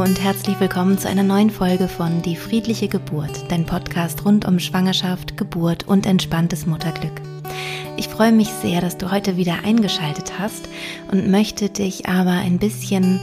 [0.00, 4.58] Und herzlich willkommen zu einer neuen Folge von Die friedliche Geburt, dein Podcast rund um
[4.58, 7.20] Schwangerschaft, Geburt und entspanntes Mutterglück.
[7.98, 10.70] Ich freue mich sehr, dass du heute wieder eingeschaltet hast
[11.12, 13.20] und möchte dich aber ein bisschen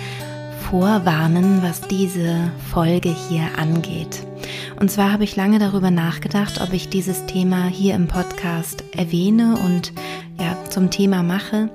[0.70, 4.28] vorwarnen, was diese Folge hier angeht.
[4.80, 9.58] Und zwar habe ich lange darüber nachgedacht, ob ich dieses Thema hier im Podcast erwähne
[9.66, 9.94] und
[10.40, 11.70] ja, zum Thema mache,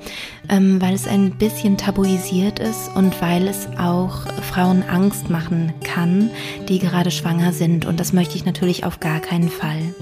[0.48, 6.30] ähm, weil es ein bisschen tabuisiert ist und weil es auch Frauen Angst machen kann,
[6.68, 7.84] die gerade schwanger sind.
[7.84, 9.94] Und das möchte ich natürlich auf gar keinen Fall.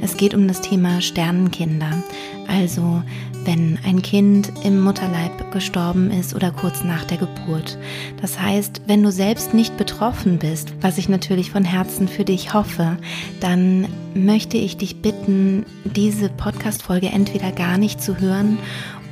[0.00, 2.02] Es geht um das Thema Sternenkinder.
[2.46, 3.02] Also
[3.44, 7.78] wenn ein Kind im Mutterleib gestorben ist oder kurz nach der Geburt.
[8.20, 12.54] Das heißt, wenn du selbst nicht betroffen bist, was ich natürlich von Herzen für dich
[12.54, 12.96] hoffe,
[13.40, 18.58] dann möchte ich dich bitten, diese Podcast-Folge entweder gar nicht zu hören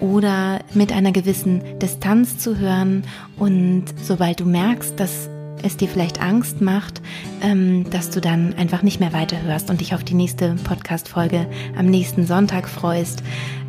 [0.00, 3.04] oder mit einer gewissen Distanz zu hören
[3.38, 5.28] und sobald du merkst, dass
[5.62, 7.00] es dir vielleicht Angst macht,
[7.42, 11.86] ähm, dass du dann einfach nicht mehr weiterhörst und dich auf die nächste Podcast-Folge am
[11.86, 13.22] nächsten Sonntag freust,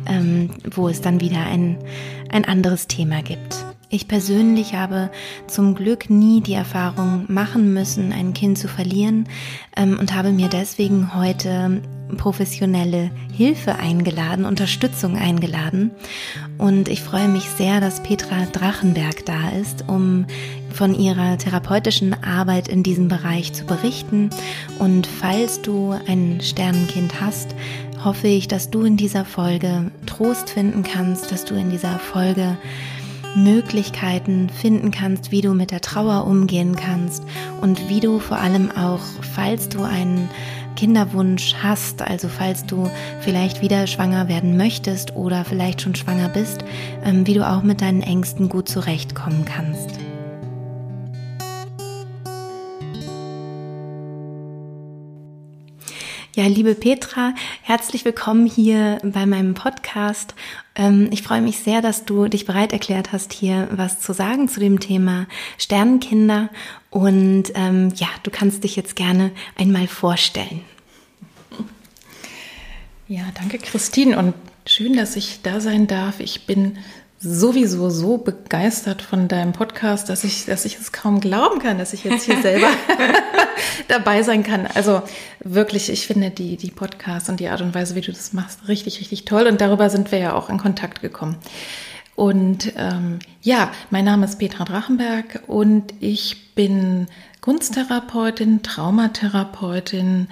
[0.06, 1.78] ähm, wo es dann wieder ein,
[2.30, 3.64] ein anderes Thema gibt.
[3.94, 5.08] Ich persönlich habe
[5.46, 9.28] zum Glück nie die Erfahrung machen müssen, ein Kind zu verlieren
[9.76, 11.80] ähm, und habe mir deswegen heute
[12.16, 15.92] professionelle Hilfe eingeladen, Unterstützung eingeladen.
[16.58, 20.26] Und ich freue mich sehr, dass Petra Drachenberg da ist, um
[20.72, 24.30] von ihrer therapeutischen Arbeit in diesem Bereich zu berichten.
[24.80, 27.54] Und falls du ein Sternenkind hast,
[28.04, 32.58] hoffe ich, dass du in dieser Folge Trost finden kannst, dass du in dieser Folge
[33.36, 37.24] Möglichkeiten finden kannst, wie du mit der Trauer umgehen kannst
[37.60, 39.00] und wie du vor allem auch,
[39.34, 40.28] falls du einen
[40.76, 46.64] Kinderwunsch hast, also falls du vielleicht wieder schwanger werden möchtest oder vielleicht schon schwanger bist,
[47.04, 50.03] ähm, wie du auch mit deinen Ängsten gut zurechtkommen kannst.
[56.36, 60.34] Ja, liebe Petra, herzlich willkommen hier bei meinem Podcast.
[60.74, 64.48] Ähm, ich freue mich sehr, dass du dich bereit erklärt hast, hier was zu sagen
[64.48, 65.28] zu dem Thema
[65.58, 66.48] Sternenkinder.
[66.90, 70.62] Und ähm, ja, du kannst dich jetzt gerne einmal vorstellen.
[73.06, 74.34] Ja, danke Christine und
[74.66, 76.18] schön, dass ich da sein darf.
[76.18, 76.78] Ich bin
[77.24, 81.94] sowieso so begeistert von deinem Podcast, dass ich, dass ich es kaum glauben kann, dass
[81.94, 82.68] ich jetzt hier selber
[83.88, 84.66] dabei sein kann.
[84.74, 85.02] Also
[85.40, 88.68] wirklich, ich finde die, die Podcasts und die Art und Weise, wie du das machst,
[88.68, 89.46] richtig, richtig toll.
[89.46, 91.36] Und darüber sind wir ja auch in Kontakt gekommen.
[92.14, 97.06] Und ähm, ja, mein Name ist Petra Drachenberg und ich bin
[97.40, 100.28] Kunsttherapeutin, Traumatherapeutin,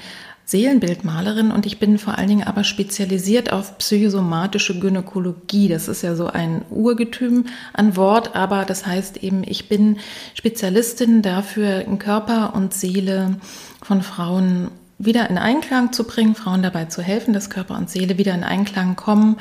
[0.52, 5.68] Seelenbildmalerin und ich bin vor allen Dingen aber spezialisiert auf psychosomatische Gynäkologie.
[5.68, 9.98] Das ist ja so ein Urgetüm an Wort, aber das heißt eben, ich bin
[10.34, 13.36] Spezialistin dafür, Körper und Seele
[13.82, 14.68] von Frauen
[14.98, 18.44] wieder in Einklang zu bringen, Frauen dabei zu helfen, dass Körper und Seele wieder in
[18.44, 19.38] Einklang kommen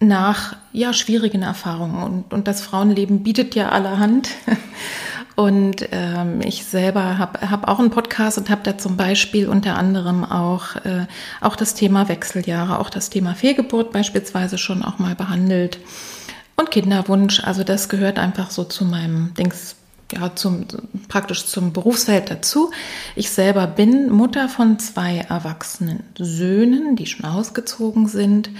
[0.00, 4.30] nach ja schwierigen Erfahrungen und, und das Frauenleben bietet ja allerhand
[5.40, 9.78] Und ähm, ich selber habe hab auch einen Podcast und habe da zum Beispiel unter
[9.78, 11.06] anderem auch, äh,
[11.40, 15.78] auch das Thema Wechseljahre, auch das Thema Fehlgeburt beispielsweise schon auch mal behandelt.
[16.56, 19.76] Und Kinderwunsch, also das gehört einfach so zu meinem Dings,
[20.12, 20.66] ja, zum,
[21.08, 22.70] praktisch zum Berufsfeld dazu.
[23.16, 28.50] Ich selber bin Mutter von zwei erwachsenen Söhnen, die schon ausgezogen sind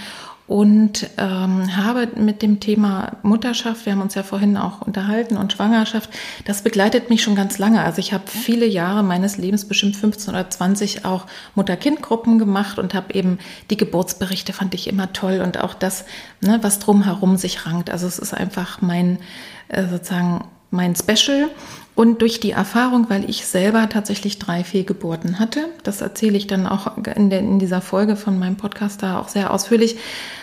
[0.51, 5.53] und ähm, habe mit dem Thema Mutterschaft, wir haben uns ja vorhin auch unterhalten, und
[5.53, 6.11] Schwangerschaft,
[6.45, 7.85] das begleitet mich schon ganz lange.
[7.85, 12.95] Also ich habe viele Jahre meines Lebens, bestimmt 15 oder 20, auch Mutter-Kind-Gruppen gemacht und
[12.95, 13.39] habe eben
[13.71, 16.05] die Geburtsberichte fand ich immer toll und auch das,
[16.41, 17.89] ne, was drumherum sich rankt.
[17.89, 19.21] Also es ist einfach mein
[19.69, 21.49] äh, sozusagen mein Special.
[21.95, 26.67] Und durch die Erfahrung, weil ich selber tatsächlich drei Fehlgeburten hatte, das erzähle ich dann
[26.67, 29.97] auch in, der, in dieser Folge von meinem Podcast da auch sehr ausführlich,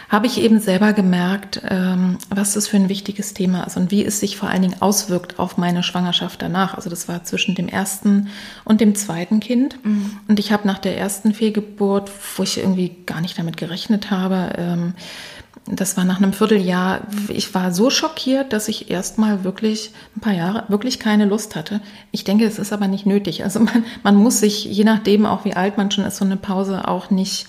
[0.10, 4.06] habe ich eben selber gemerkt, ähm, was das für ein wichtiges Thema ist und wie
[4.06, 6.76] es sich vor allen Dingen auswirkt auf meine Schwangerschaft danach.
[6.76, 8.30] Also das war zwischen dem ersten
[8.64, 9.84] und dem zweiten Kind.
[9.84, 10.18] Mhm.
[10.28, 14.54] Und ich habe nach der ersten Fehlgeburt, wo ich irgendwie gar nicht damit gerechnet habe,
[14.58, 14.94] ähm,
[15.70, 20.34] das war nach einem Vierteljahr, ich war so schockiert, dass ich erstmal wirklich ein paar
[20.34, 21.82] Jahre wirklich keine Lust hatte.
[22.12, 23.44] Ich denke, es ist aber nicht nötig.
[23.44, 26.38] Also man, man muss sich, je nachdem auch wie alt man schon ist, so eine
[26.38, 27.48] Pause auch nicht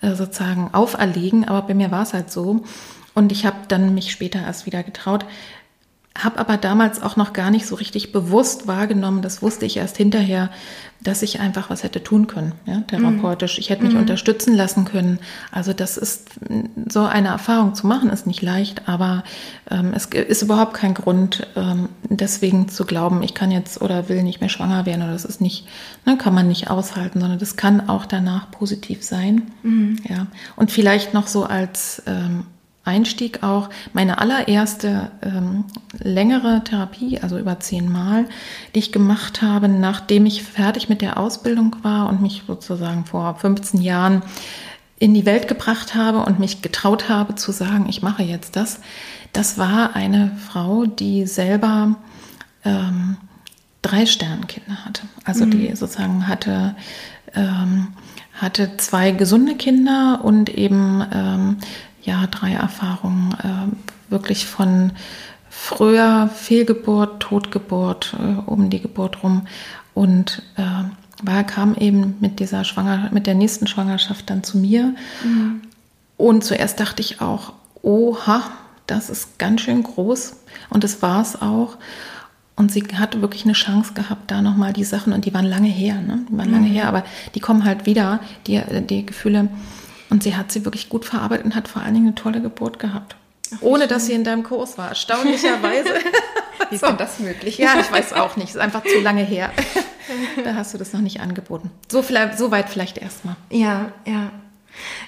[0.00, 2.62] äh, sozusagen auferlegen, aber bei mir war es halt so.
[3.14, 5.24] Und ich habe dann mich später erst wieder getraut.
[6.18, 9.96] Habe aber damals auch noch gar nicht so richtig bewusst wahrgenommen, das wusste ich erst
[9.96, 10.50] hinterher,
[11.00, 13.58] dass ich einfach was hätte tun können, ja, therapeutisch.
[13.58, 14.00] Ich hätte mich mhm.
[14.00, 15.20] unterstützen lassen können.
[15.52, 16.30] Also das ist
[16.88, 19.22] so eine Erfahrung zu machen, ist nicht leicht, aber
[19.70, 24.24] ähm, es ist überhaupt kein Grund, ähm, deswegen zu glauben, ich kann jetzt oder will
[24.24, 25.68] nicht mehr schwanger werden oder das ist nicht,
[26.04, 29.52] ne, kann man nicht aushalten, sondern das kann auch danach positiv sein.
[29.62, 30.00] Mhm.
[30.08, 30.26] Ja.
[30.56, 32.44] Und vielleicht noch so als ähm,
[32.88, 35.64] Einstieg auch meine allererste ähm,
[36.02, 38.24] längere Therapie, also über zehn Mal,
[38.74, 43.36] die ich gemacht habe, nachdem ich fertig mit der Ausbildung war und mich sozusagen vor
[43.36, 44.22] 15 Jahren
[44.98, 48.80] in die Welt gebracht habe und mich getraut habe zu sagen, ich mache jetzt das.
[49.32, 51.96] Das war eine Frau, die selber
[52.64, 53.16] ähm,
[53.82, 55.02] drei Sternkinder hatte.
[55.24, 55.50] Also mhm.
[55.52, 56.74] die sozusagen hatte,
[57.34, 57.88] ähm,
[58.34, 61.56] hatte zwei gesunde Kinder und eben ähm,
[62.08, 64.92] ja, drei Erfahrungen äh, wirklich von
[65.50, 69.46] früher Fehlgeburt, Totgeburt, äh, um die Geburt rum
[69.92, 70.62] und äh,
[71.22, 74.94] war, kam eben mit dieser Schwanger, mit der nächsten Schwangerschaft dann zu mir.
[75.22, 75.60] Mhm.
[76.16, 77.52] Und zuerst dachte ich auch,
[77.82, 78.42] oha,
[78.86, 80.36] das ist ganz schön groß.
[80.70, 81.76] Und es war es auch.
[82.56, 85.68] Und sie hatte wirklich eine Chance gehabt, da nochmal die Sachen, und die waren lange
[85.68, 86.20] her, ne?
[86.28, 86.54] Die waren mhm.
[86.54, 89.48] lange her, aber die kommen halt wieder, die, die Gefühle.
[90.10, 92.78] Und sie hat sie wirklich gut verarbeitet und hat vor allen Dingen eine tolle Geburt
[92.78, 93.16] gehabt.
[93.54, 95.90] Ach, Ohne dass sie in deinem Kurs war, erstaunlicherweise.
[96.70, 96.88] Wie ist so.
[96.88, 97.58] denn das möglich?
[97.58, 98.50] Ja, ich weiß auch nicht.
[98.50, 99.50] Ist einfach zu lange her.
[100.44, 101.70] da hast du das noch nicht angeboten.
[101.90, 103.36] So, vielleicht, so weit vielleicht erstmal.
[103.50, 104.30] Ja, ja.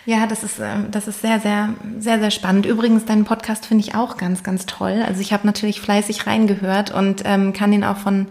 [0.04, 2.66] Ja, das ist, ähm, das ist sehr, sehr, sehr, sehr spannend.
[2.66, 5.04] Übrigens, deinen Podcast finde ich auch ganz, ganz toll.
[5.06, 8.26] Also ich habe natürlich fleißig reingehört und ähm, kann ihn auch von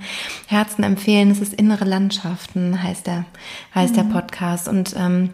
[0.47, 1.31] Herzen empfehlen.
[1.31, 3.25] Es ist Innere Landschaften, heißt der,
[3.73, 3.97] heißt mhm.
[3.97, 4.67] der Podcast.
[4.67, 5.29] Und ähm,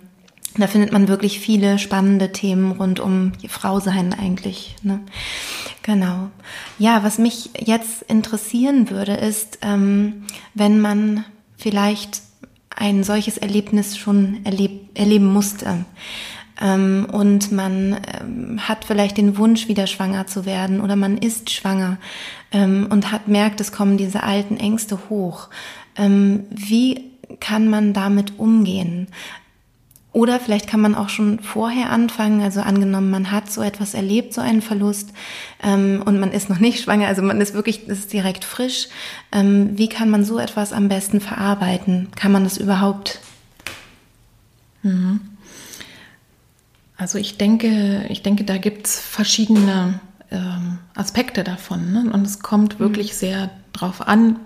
[0.58, 4.76] da findet man wirklich viele spannende Themen rund um Frau sein eigentlich.
[4.84, 5.02] Ne?
[5.84, 6.30] Genau.
[6.80, 10.24] Ja, was mich jetzt interessieren würde, ist, ähm,
[10.54, 11.26] wenn man
[11.58, 12.22] vielleicht
[12.70, 15.86] ein solches Erlebnis schon erleb erleben musste.
[16.62, 21.50] Ähm, und man ähm, hat vielleicht den Wunsch, wieder schwanger zu werden oder man ist
[21.52, 21.98] schwanger
[22.52, 25.50] ähm, und hat merkt, es kommen diese alten Ängste hoch.
[25.98, 29.08] Ähm, wie kann man damit umgehen?
[30.16, 34.34] Oder vielleicht kann man auch schon vorher anfangen, also angenommen, man hat so etwas erlebt,
[34.34, 35.10] so einen Verlust,
[35.62, 38.88] ähm, und man ist noch nicht schwanger, also man ist wirklich, ist direkt frisch.
[39.34, 42.08] Ähm, wie kann man so etwas am besten verarbeiten?
[42.16, 43.20] Kann man das überhaupt?
[44.84, 45.20] Mhm.
[46.96, 50.00] Also ich denke, ich denke, da gibt es verschiedene
[50.32, 51.92] ähm, Aspekte davon.
[51.92, 52.10] Ne?
[52.14, 53.18] Und es kommt wirklich mhm.
[53.18, 53.50] sehr
[53.80, 54.40] drauf an.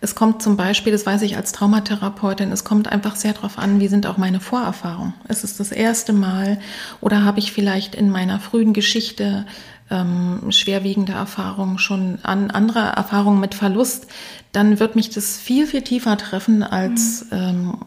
[0.00, 3.80] Es kommt zum Beispiel, das weiß ich als Traumatherapeutin, es kommt einfach sehr drauf an,
[3.80, 5.14] wie sind auch meine Vorerfahrungen.
[5.28, 6.58] Ist es das erste Mal
[7.00, 9.46] oder habe ich vielleicht in meiner frühen Geschichte
[9.90, 14.06] ähm, schwerwiegende Erfahrungen schon an andere Erfahrungen mit Verlust,
[14.52, 17.38] dann wird mich das viel, viel tiefer treffen, als mhm.
[17.38, 17.78] ähm,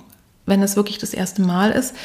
[0.45, 1.95] wenn es wirklich das erste Mal ist.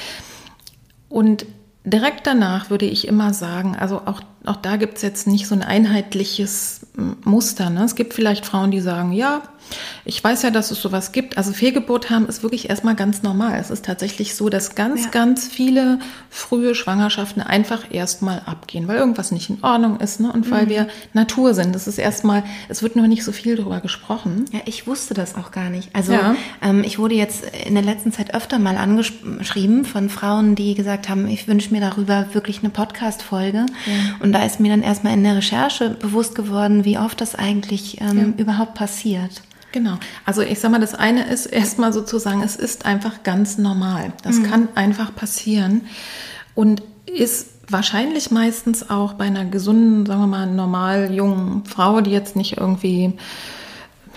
[1.09, 1.45] Und
[1.85, 5.55] direkt danach würde ich immer sagen, also auch, auch da gibt es jetzt nicht so
[5.55, 6.81] ein einheitliches
[7.25, 7.71] Muster.
[7.71, 7.85] Ne?
[7.85, 9.43] Es gibt vielleicht Frauen, die sagen, ja,
[10.05, 11.37] ich weiß ja, dass es sowas gibt.
[11.37, 13.59] Also Fehlgeburt haben ist wirklich erstmal ganz normal.
[13.61, 15.11] Es ist tatsächlich so, dass ganz, ja.
[15.11, 15.99] ganz viele
[16.29, 20.33] frühe Schwangerschaften einfach erstmal abgehen, weil irgendwas nicht in Ordnung ist ne?
[20.33, 20.71] und weil mhm.
[20.71, 21.75] wir Natur sind.
[21.75, 24.47] Das ist erstmal, es wird nur nicht so viel darüber gesprochen.
[24.53, 25.91] Ja, ich wusste das auch gar nicht.
[25.95, 26.35] Also ja.
[26.63, 31.09] ähm, ich wurde jetzt in der letzten Zeit öfter mal angeschrieben von Frauen, die gesagt
[31.09, 33.67] haben, ich wünsche mir darüber wirklich eine Podcast-Folge.
[33.87, 33.93] Ja.
[34.21, 38.01] Und da ist mir dann erstmal in der Recherche bewusst geworden, wie oft das eigentlich
[38.01, 39.43] ähm, überhaupt passiert.
[39.73, 39.99] Genau.
[40.27, 44.13] Also ich sag mal, das eine ist erstmal sozusagen, es ist einfach ganz normal.
[44.23, 44.43] Das mhm.
[44.45, 45.83] kann einfach passieren
[46.55, 52.11] und ist wahrscheinlich meistens auch bei einer gesunden, sagen wir mal, normal jungen Frau, die
[52.11, 53.15] jetzt nicht irgendwie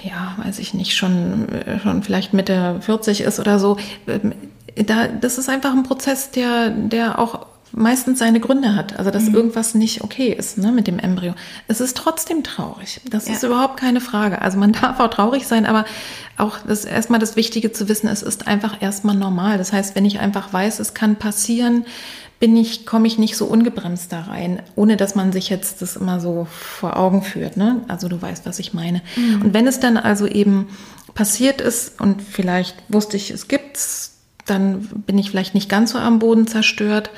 [0.03, 1.47] ja, weiß ich nicht, schon,
[1.81, 3.77] schon vielleicht Mitte 40 ist oder so.
[4.07, 4.33] Ähm,
[4.75, 8.97] da, das ist einfach ein Prozess, der, der auch meistens seine Gründe hat.
[8.97, 9.35] Also dass mhm.
[9.35, 11.33] irgendwas nicht okay ist ne, mit dem Embryo.
[11.67, 13.01] Es ist trotzdem traurig.
[13.09, 13.33] Das ja.
[13.33, 14.41] ist überhaupt keine Frage.
[14.41, 15.85] Also man darf auch traurig sein, aber
[16.37, 19.57] auch das erstmal das Wichtige zu wissen, es ist einfach erstmal normal.
[19.57, 21.85] Das heißt, wenn ich einfach weiß, es kann passieren,
[22.39, 25.95] bin ich, komme ich nicht so ungebremst da rein, ohne dass man sich jetzt das
[25.95, 27.57] immer so vor Augen führt.
[27.57, 27.81] Ne?
[27.87, 29.01] Also du weißt, was ich meine.
[29.15, 29.41] Mhm.
[29.43, 30.67] Und wenn es dann also eben
[31.13, 35.97] passiert ist und vielleicht wusste ich, es gibt's, dann bin ich vielleicht nicht ganz so
[35.99, 37.11] am Boden zerstört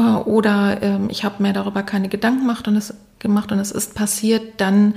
[0.00, 3.94] oder ähm, ich habe mir darüber keine Gedanken gemacht und, es, gemacht und es ist
[3.94, 4.94] passiert, dann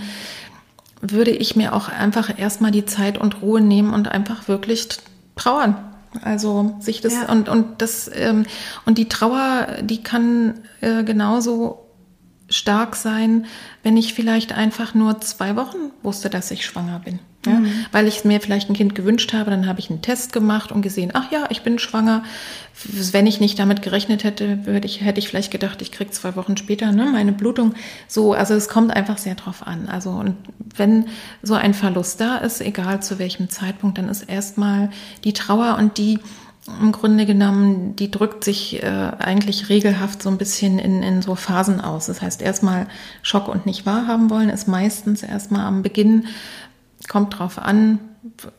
[1.01, 4.87] würde ich mir auch einfach erstmal die Zeit und Ruhe nehmen und einfach wirklich
[5.35, 5.75] trauern.
[6.23, 7.31] Also sich das ja.
[7.31, 8.45] und und das ähm,
[8.85, 11.85] und die Trauer, die kann äh, genauso
[12.49, 13.45] stark sein,
[13.83, 17.19] wenn ich vielleicht einfach nur zwei Wochen wusste, dass ich schwanger bin.
[17.47, 17.59] Ja?
[17.59, 17.71] Mhm.
[17.91, 20.81] Weil ich mir vielleicht ein Kind gewünscht habe, dann habe ich einen Test gemacht und
[20.81, 22.23] gesehen, ach ja, ich bin schwanger.
[22.83, 26.57] Wenn ich nicht damit gerechnet hätte, ich, hätte ich vielleicht gedacht, ich kriege zwei Wochen
[26.57, 27.73] später ne, meine Blutung.
[28.07, 29.87] So, also es kommt einfach sehr drauf an.
[29.87, 30.35] Also und
[30.75, 31.05] wenn
[31.41, 34.89] so ein Verlust da ist, egal zu welchem Zeitpunkt, dann ist erstmal
[35.23, 36.19] die Trauer und die
[36.81, 41.35] im Grunde genommen, die drückt sich äh, eigentlich regelhaft so ein bisschen in, in so
[41.35, 42.07] Phasen aus.
[42.07, 42.87] Das heißt, erstmal
[43.21, 46.27] Schock und nicht wahrhaben wollen ist meistens erstmal am Beginn,
[47.07, 47.99] kommt drauf an,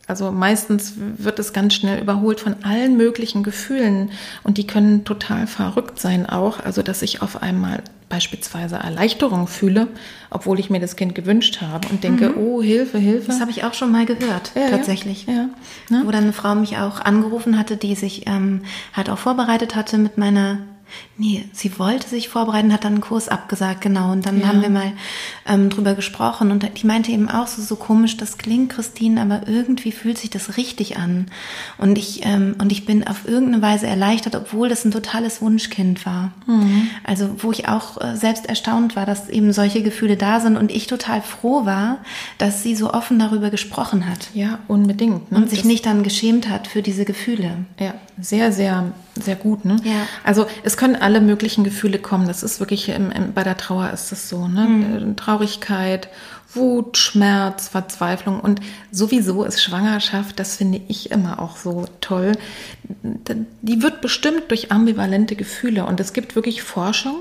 [0.07, 4.11] also meistens wird es ganz schnell überholt von allen möglichen Gefühlen
[4.43, 6.61] und die können total verrückt sein auch.
[6.61, 9.89] Also, dass ich auf einmal beispielsweise Erleichterung fühle,
[10.31, 12.39] obwohl ich mir das Kind gewünscht habe und denke, mhm.
[12.39, 13.27] oh, Hilfe, Hilfe.
[13.27, 15.27] Das habe ich auch schon mal gehört, ja, tatsächlich.
[15.27, 15.33] Ja.
[15.33, 15.49] Ja.
[15.91, 16.03] Ne?
[16.07, 18.63] Wo dann eine Frau mich auch angerufen hatte, die sich ähm,
[18.95, 20.59] halt auch vorbereitet hatte mit meiner
[21.17, 24.13] Nee, sie wollte sich vorbereiten, hat dann einen Kurs abgesagt, genau.
[24.13, 24.47] Und dann ja.
[24.47, 24.93] haben wir mal
[25.47, 29.49] ähm, drüber gesprochen und die meinte eben auch so, so komisch, das klingt, Christine, aber
[29.49, 31.27] irgendwie fühlt sich das richtig an.
[31.77, 36.07] Und ich, ähm, und ich bin auf irgendeine Weise erleichtert, obwohl das ein totales Wunschkind
[36.07, 36.33] war.
[36.47, 36.89] Mhm.
[37.05, 40.71] Also, wo ich auch äh, selbst erstaunt war, dass eben solche Gefühle da sind und
[40.71, 41.99] ich total froh war,
[42.39, 44.29] dass sie so offen darüber gesprochen hat.
[44.35, 45.33] Ja, unbedingt.
[45.33, 45.39] Ne?
[45.39, 47.65] Und sich das nicht dann geschämt hat für diese Gefühle.
[47.79, 49.65] Ja, sehr, sehr, sehr gut.
[49.65, 49.77] Ne?
[49.85, 50.07] Ja.
[50.25, 52.29] Also, es können alle möglichen Gefühle kommen.
[52.29, 54.63] Das ist wirklich, im, im, bei der Trauer ist es so, ne?
[54.63, 55.13] Mhm.
[55.13, 56.09] Äh, Traurigkeit,
[56.55, 58.61] Wut, Schmerz, Verzweiflung und
[58.91, 62.33] sowieso ist Schwangerschaft, das finde ich immer auch so toll.
[63.61, 67.17] Die wird bestimmt durch ambivalente Gefühle und es gibt wirklich Forschung,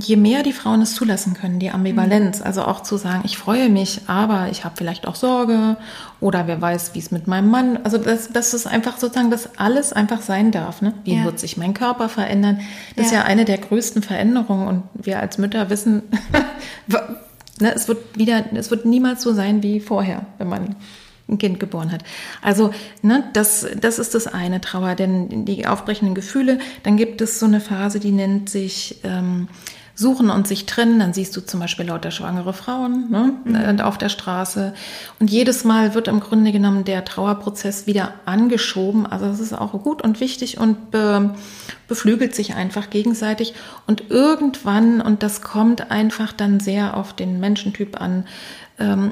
[0.00, 2.46] je mehr die Frauen es zulassen können, die Ambivalenz, mhm.
[2.46, 5.76] also auch zu sagen, ich freue mich, aber ich habe vielleicht auch Sorge
[6.20, 9.58] oder wer weiß, wie es mit meinem Mann, also das, das ist einfach sozusagen, dass
[9.58, 10.80] alles einfach sein darf.
[10.80, 10.94] Ne?
[11.04, 11.24] Wie ja.
[11.24, 12.60] wird sich mein Körper verändern?
[12.96, 13.10] Das ja.
[13.10, 16.02] ist ja eine der größten Veränderungen und wir als Mütter wissen,
[17.60, 20.76] ne, es wird wieder, es wird niemals so sein wie vorher, wenn man
[21.28, 22.04] ein Kind geboren hat.
[22.42, 27.38] Also ne, das, das ist das eine Trauer, denn die aufbrechenden Gefühle, dann gibt es
[27.38, 29.48] so eine Phase, die nennt sich ähm,
[29.98, 31.00] Suchen und sich trennen.
[31.00, 33.54] Dann siehst du zum Beispiel lauter schwangere Frauen ne, mhm.
[33.56, 34.72] Äh, auf der Straße.
[35.18, 39.06] Und jedes Mal wird im Grunde genommen der Trauerprozess wieder angeschoben.
[39.06, 41.34] Also das ist auch gut und wichtig und be,
[41.88, 43.54] beflügelt sich einfach gegenseitig.
[43.88, 48.24] Und irgendwann, und das kommt einfach dann sehr auf den Menschentyp an,
[48.78, 49.10] ähm,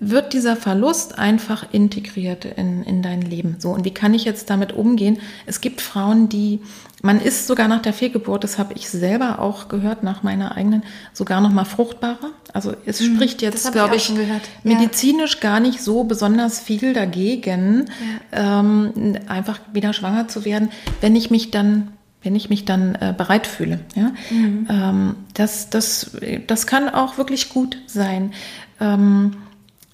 [0.00, 3.56] wird dieser Verlust einfach integriert in, in dein Leben.
[3.58, 5.18] So, und wie kann ich jetzt damit umgehen?
[5.46, 6.60] Es gibt Frauen, die,
[7.02, 10.82] man ist sogar nach der Fehlgeburt, das habe ich selber auch gehört, nach meiner eigenen,
[11.12, 12.32] sogar noch mal fruchtbarer.
[12.52, 15.40] Also es hm, spricht jetzt, glaube ich, ich medizinisch ja.
[15.40, 17.86] gar nicht so besonders viel dagegen,
[18.32, 18.60] ja.
[18.60, 23.14] ähm, einfach wieder schwanger zu werden, wenn ich mich dann wenn ich mich dann äh,
[23.16, 23.78] bereit fühle.
[23.94, 24.10] Ja?
[24.30, 24.66] Mhm.
[24.68, 26.16] Ähm, das, das,
[26.48, 28.32] das kann auch wirklich gut sein.
[28.80, 29.36] Ähm,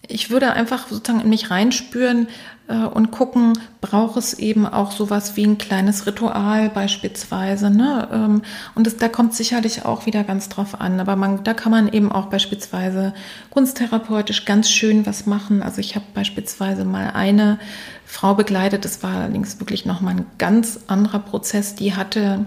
[0.08, 2.26] ich würde einfach sozusagen in mich reinspüren
[2.68, 7.70] äh, und gucken, braucht es eben auch sowas wie ein kleines Ritual beispielsweise.
[7.70, 8.08] Ne?
[8.12, 8.42] Ähm,
[8.74, 10.98] und das, da kommt sicherlich auch wieder ganz drauf an.
[10.98, 13.14] Aber man, da kann man eben auch beispielsweise
[13.50, 15.62] kunsttherapeutisch ganz schön was machen.
[15.62, 17.58] Also ich habe beispielsweise mal eine
[18.04, 21.74] Frau begleitet, das war allerdings wirklich nochmal ein ganz anderer Prozess.
[21.76, 22.44] Die hatte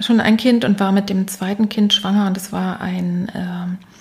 [0.00, 3.93] schon ein Kind und war mit dem zweiten Kind schwanger und es war ein äh,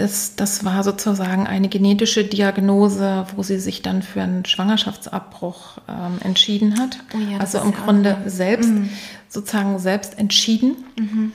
[0.00, 6.18] das, das war sozusagen eine genetische Diagnose, wo sie sich dann für einen Schwangerschaftsabbruch ähm,
[6.22, 6.98] entschieden hat.
[7.14, 8.88] Oh ja, also im Grunde auch, selbst, mhm.
[9.28, 10.76] sozusagen selbst entschieden.
[10.98, 11.32] Mhm.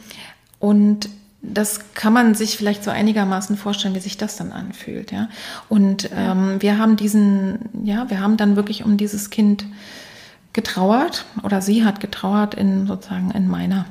[0.59, 1.09] Und
[1.43, 5.29] das kann man sich vielleicht so einigermaßen vorstellen, wie sich das dann anfühlt, ja.
[5.69, 6.31] Und ja.
[6.31, 9.65] Ähm, wir haben diesen, ja, wir haben dann wirklich um dieses Kind
[10.53, 13.85] getrauert oder sie hat getrauert in sozusagen in meiner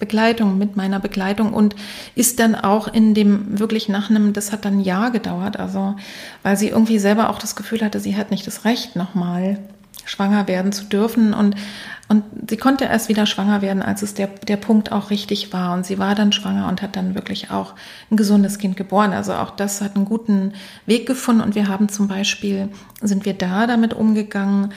[0.00, 1.76] Begleitung, mit meiner Begleitung und
[2.16, 5.94] ist dann auch in dem wirklich nach einem, das hat dann ein Jahr gedauert, also
[6.42, 9.58] weil sie irgendwie selber auch das Gefühl hatte, sie hat nicht das Recht, nochmal
[10.04, 11.54] schwanger werden zu dürfen und
[12.10, 15.74] und sie konnte erst wieder schwanger werden, als es der, der Punkt auch richtig war.
[15.74, 17.74] Und sie war dann schwanger und hat dann wirklich auch
[18.10, 19.12] ein gesundes Kind geboren.
[19.12, 20.54] Also auch das hat einen guten
[20.86, 21.40] Weg gefunden.
[21.40, 22.68] Und wir haben zum Beispiel,
[23.00, 24.72] sind wir da damit umgegangen,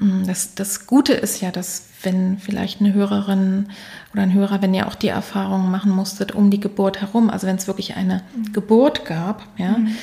[0.00, 3.68] das, das Gute ist ja, dass wenn vielleicht eine Hörerin
[4.12, 7.46] oder ein Hörer, wenn ihr auch die Erfahrung machen musstet um die Geburt herum, also
[7.46, 8.52] wenn es wirklich eine mhm.
[8.52, 9.96] Geburt gab, ja, mhm.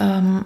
[0.00, 0.44] ähm,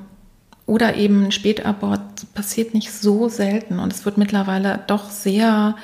[0.66, 2.02] oder eben ein Spätabort,
[2.34, 5.76] passiert nicht so selten und es wird mittlerweile doch sehr,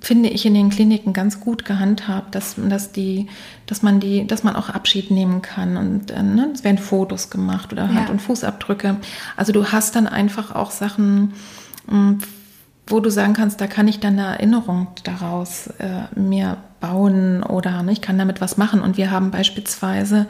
[0.00, 3.28] finde ich, in den Kliniken ganz gut gehandhabt, dass, dass die,
[3.64, 7.30] dass man die, dass man auch Abschied nehmen kann und äh, ne, es werden Fotos
[7.30, 8.98] gemacht oder Hand- und Fußabdrücke.
[9.38, 11.32] Also du hast dann einfach auch Sachen,
[11.88, 12.18] hm,
[12.92, 17.82] wo du sagen kannst, da kann ich dann eine Erinnerung daraus äh, mir bauen oder
[17.82, 18.82] ne, ich kann damit was machen.
[18.82, 20.28] Und wir haben beispielsweise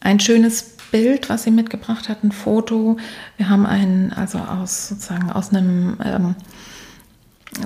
[0.00, 2.98] ein schönes Bild, was sie mitgebracht hat, ein Foto.
[3.38, 6.34] Wir haben einen, also aus sozusagen aus einem ähm,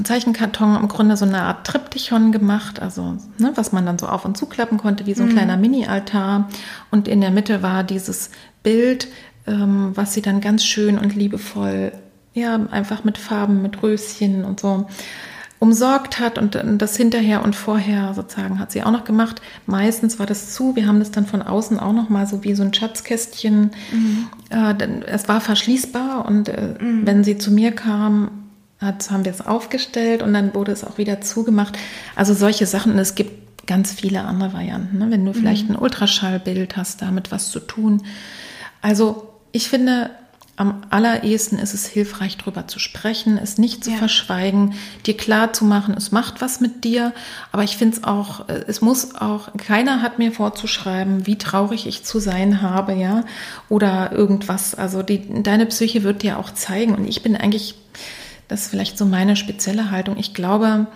[0.04, 4.24] Zeichenkarton im Grunde so eine Art Triptychon gemacht, also ne, was man dann so auf
[4.24, 5.32] und zuklappen konnte, wie so ein mhm.
[5.32, 6.48] kleiner Mini-Altar.
[6.90, 8.30] Und in der Mitte war dieses
[8.62, 9.08] Bild,
[9.46, 11.92] ähm, was sie dann ganz schön und liebevoll,
[12.38, 14.86] ja, einfach mit Farben, mit Röschen und so
[15.60, 19.42] umsorgt hat und das hinterher und vorher sozusagen hat sie auch noch gemacht.
[19.66, 20.76] Meistens war das zu.
[20.76, 23.72] Wir haben das dann von außen auch noch mal so wie so ein Schatzkästchen.
[23.92, 24.28] Mhm.
[24.50, 24.74] Äh,
[25.06, 27.04] es war verschließbar und äh, mhm.
[27.04, 28.30] wenn sie zu mir kam,
[28.80, 31.76] hat, haben wir es aufgestellt und dann wurde es auch wieder zugemacht.
[32.14, 32.92] Also solche Sachen.
[32.92, 34.98] Und es gibt ganz viele andere Varianten.
[34.98, 35.10] Ne?
[35.10, 35.74] Wenn du vielleicht mhm.
[35.74, 38.02] ein Ultraschallbild hast, damit was zu tun.
[38.80, 40.10] Also ich finde,
[40.58, 43.96] am allerersten ist es hilfreich, darüber zu sprechen, es nicht zu ja.
[43.96, 44.74] verschweigen,
[45.06, 47.12] dir klar zu machen, es macht was mit dir.
[47.52, 51.86] Aber ich finde es auch, äh, es muss auch, keiner hat mir vorzuschreiben, wie traurig
[51.86, 53.24] ich zu sein habe, ja,
[53.68, 54.74] oder irgendwas.
[54.74, 56.94] Also die, deine Psyche wird dir auch zeigen.
[56.94, 57.76] Und ich bin eigentlich
[58.48, 60.16] das ist vielleicht so meine spezielle Haltung.
[60.18, 60.86] Ich glaube,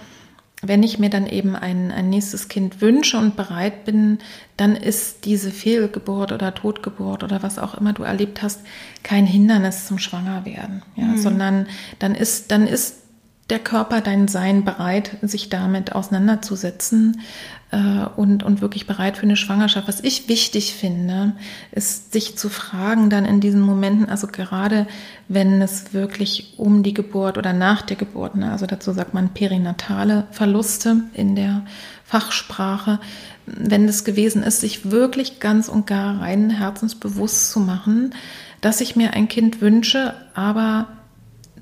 [0.62, 4.19] wenn ich mir dann eben ein, ein nächstes Kind wünsche und bereit bin,
[4.57, 8.61] dann ist diese Fehlgeburt oder Totgeburt oder was auch immer du erlebt hast,
[9.02, 11.19] kein Hindernis zum Schwangerwerden, ja, mhm.
[11.19, 11.66] sondern
[11.99, 13.01] dann ist, dann ist
[13.52, 17.21] der Körper, dein Sein bereit, sich damit auseinanderzusetzen
[17.71, 19.87] äh, und, und wirklich bereit für eine Schwangerschaft.
[19.88, 21.35] Was ich wichtig finde,
[21.71, 24.87] ist sich zu fragen dann in diesen Momenten, also gerade
[25.28, 29.35] wenn es wirklich um die Geburt oder nach der Geburt, ne, also dazu sagt man
[29.35, 31.66] perinatale Verluste in der
[32.04, 33.00] Fachsprache,
[33.44, 38.14] wenn das gewesen ist, sich wirklich ganz und gar rein herzensbewusst zu machen,
[38.62, 40.87] dass ich mir ein Kind wünsche, aber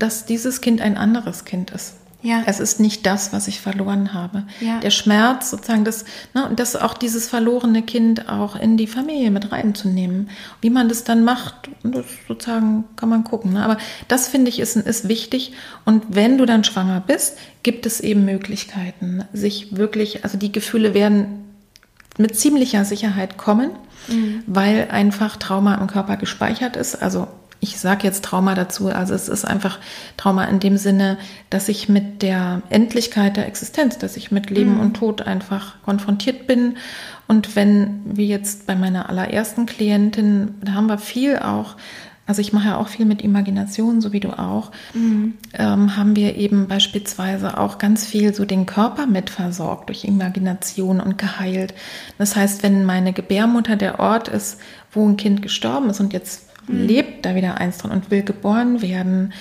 [0.01, 1.95] dass dieses Kind ein anderes Kind ist.
[2.23, 2.43] Ja.
[2.45, 4.43] Es ist nicht das, was ich verloren habe.
[4.59, 4.79] Ja.
[4.79, 9.51] Der Schmerz, sozusagen, das, ne, das auch dieses verlorene Kind auch in die Familie mit
[9.51, 10.29] reinzunehmen.
[10.61, 13.53] Wie man das dann macht, das sozusagen kann man gucken.
[13.53, 13.63] Ne?
[13.63, 13.77] Aber
[14.07, 15.53] das finde ich ist, ist wichtig.
[15.83, 20.93] Und wenn du dann schwanger bist, gibt es eben Möglichkeiten, sich wirklich, also die Gefühle
[20.93, 21.45] werden
[22.17, 23.71] mit ziemlicher Sicherheit kommen,
[24.07, 24.43] mhm.
[24.45, 27.01] weil einfach Trauma im Körper gespeichert ist.
[27.01, 27.27] Also
[27.61, 29.77] ich sage jetzt Trauma dazu, also es ist einfach
[30.17, 31.19] Trauma in dem Sinne,
[31.51, 34.79] dass ich mit der Endlichkeit der Existenz, dass ich mit Leben mhm.
[34.79, 36.77] und Tod einfach konfrontiert bin.
[37.27, 41.77] Und wenn, wie jetzt bei meiner allerersten Klientin, da haben wir viel auch,
[42.25, 45.35] also ich mache ja auch viel mit Imagination, so wie du auch, mhm.
[45.53, 50.99] ähm, haben wir eben beispielsweise auch ganz viel so den Körper mit versorgt durch Imagination
[50.99, 51.75] und geheilt.
[52.17, 54.59] Das heißt, wenn meine Gebärmutter der Ort ist,
[54.91, 56.87] wo ein Kind gestorben ist und jetzt mhm.
[56.87, 59.33] lebt da wieder eins drin und will geboren werden,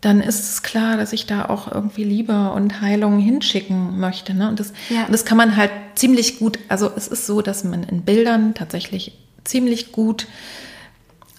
[0.00, 4.34] dann ist es klar, dass ich da auch irgendwie Liebe und Heilung hinschicken möchte.
[4.34, 4.48] Ne?
[4.48, 5.06] Und, das, ja.
[5.10, 9.18] das kann man halt ziemlich gut, also es ist so, dass man in Bildern tatsächlich
[9.44, 10.26] ziemlich gut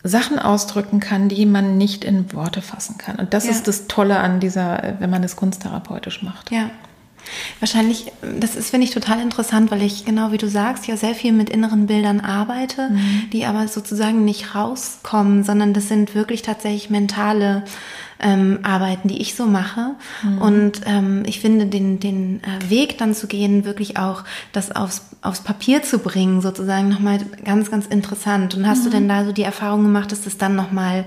[0.03, 3.17] Sachen ausdrücken kann, die man nicht in Worte fassen kann.
[3.17, 3.51] Und das ja.
[3.51, 6.51] ist das Tolle an dieser, wenn man es kunsttherapeutisch macht.
[6.51, 6.69] Ja.
[7.59, 11.15] Wahrscheinlich, das ist, finde ich, total interessant, weil ich, genau wie du sagst, ja sehr
[11.15, 13.29] viel mit inneren Bildern arbeite, mhm.
[13.31, 17.63] die aber sozusagen nicht rauskommen, sondern das sind wirklich tatsächlich mentale
[18.19, 19.95] ähm, Arbeiten, die ich so mache.
[20.23, 20.41] Mhm.
[20.41, 25.10] Und ähm, ich finde den, den äh, Weg dann zu gehen, wirklich auch das aufs,
[25.21, 28.56] aufs Papier zu bringen, sozusagen nochmal ganz, ganz interessant.
[28.56, 28.84] Und hast mhm.
[28.86, 31.06] du denn da so die Erfahrung gemacht, dass das dann nochmal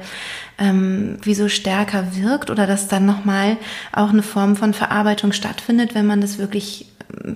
[0.58, 3.56] ähm, wie so stärker wirkt oder dass dann nochmal
[3.92, 6.86] auch eine Form von Verarbeitung stattfindet, wenn man das wirklich,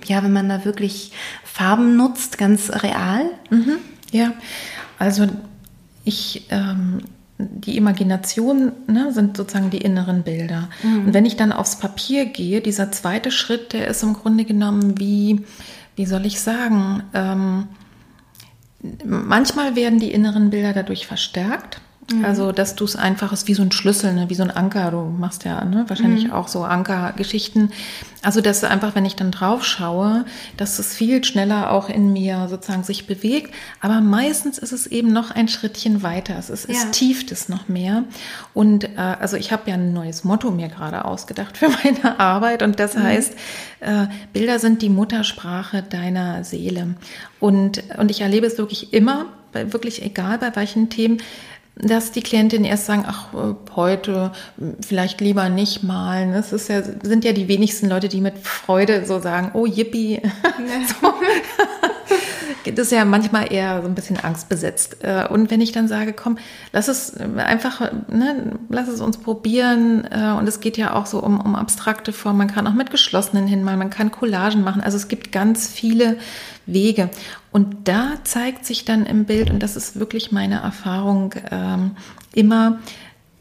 [0.05, 1.11] ja, wenn man da wirklich
[1.43, 3.25] Farben nutzt, ganz real?
[3.49, 3.77] Mhm.
[4.11, 4.31] Ja,
[4.99, 5.27] also
[6.05, 7.01] ich ähm,
[7.37, 10.69] die Imagination ne, sind sozusagen die inneren Bilder.
[10.83, 11.07] Mhm.
[11.07, 14.97] Und wenn ich dann aufs Papier gehe, dieser zweite Schritt, der ist im Grunde genommen
[14.99, 15.43] wie,
[15.95, 17.67] wie soll ich sagen, ähm,
[19.03, 21.81] manchmal werden die inneren Bilder dadurch verstärkt.
[22.11, 22.23] Mhm.
[22.23, 24.29] Also, dass du es einfach ist wie so ein Schlüssel, ne?
[24.29, 24.91] wie so ein Anker.
[24.91, 25.85] Du machst ja ne?
[25.87, 26.33] wahrscheinlich mhm.
[26.33, 27.71] auch so Ankergeschichten.
[28.21, 32.47] Also, dass einfach, wenn ich dann drauf schaue, dass es viel schneller auch in mir
[32.47, 33.55] sozusagen sich bewegt.
[33.81, 36.37] Aber meistens ist es eben noch ein Schrittchen weiter.
[36.37, 36.75] Es, ist, ja.
[36.75, 38.03] es tieft es noch mehr.
[38.53, 42.61] Und äh, also, ich habe ja ein neues Motto mir gerade ausgedacht für meine Arbeit.
[42.61, 43.03] Und das mhm.
[43.03, 43.33] heißt,
[43.79, 46.95] äh, Bilder sind die Muttersprache deiner Seele.
[47.39, 51.19] Und, und ich erlebe es wirklich immer, wirklich egal bei welchen Themen,
[51.77, 53.27] dass die Klientinnen erst sagen, ach,
[53.75, 54.31] heute
[54.85, 56.31] vielleicht lieber nicht malen.
[56.31, 60.21] Das ist ja, sind ja die wenigsten Leute, die mit Freude so sagen, oh, yippie.
[60.57, 60.87] Ja.
[60.87, 61.13] so.
[62.71, 65.03] das ist ja manchmal eher so ein bisschen angstbesetzt.
[65.03, 66.37] Äh, und wenn ich dann sage, komm,
[66.71, 70.07] lass es einfach, ne, lass es uns probieren.
[70.09, 72.37] Äh, und es geht ja auch so um, um abstrakte Formen.
[72.37, 74.81] Man kann auch mit geschlossenen hinmalen, man kann Collagen machen.
[74.81, 76.17] Also es gibt ganz viele
[76.65, 77.09] Wege.
[77.55, 81.91] Und da zeigt sich dann im Bild, und das ist wirklich meine Erfahrung, ähm,
[82.33, 82.79] immer,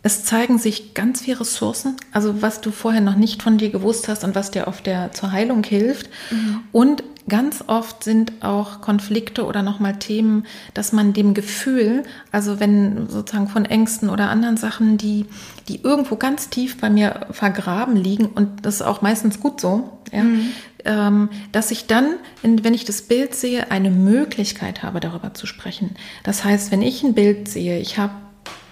[0.04, 4.06] es zeigen sich ganz viele Ressourcen, also was du vorher noch nicht von dir gewusst
[4.06, 6.10] hast und was dir auf der zur Heilung hilft.
[6.30, 6.60] Mhm.
[6.70, 13.08] Und ganz oft sind auch Konflikte oder nochmal Themen, dass man dem Gefühl, also wenn
[13.08, 15.26] sozusagen von Ängsten oder anderen Sachen, die,
[15.66, 19.98] die irgendwo ganz tief bei mir vergraben liegen, und das ist auch meistens gut so,
[20.14, 20.50] ja, mhm.
[20.84, 25.96] ähm, dass ich dann, wenn ich das Bild sehe, eine Möglichkeit habe, darüber zu sprechen.
[26.22, 28.12] Das heißt, wenn ich ein Bild sehe, ich habe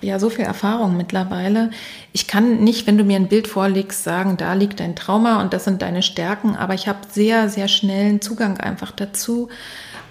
[0.00, 1.70] ja so viel Erfahrung mittlerweile.
[2.12, 5.52] Ich kann nicht, wenn du mir ein Bild vorlegst, sagen, da liegt dein Trauma und
[5.52, 9.48] das sind deine Stärken, aber ich habe sehr, sehr schnellen Zugang einfach dazu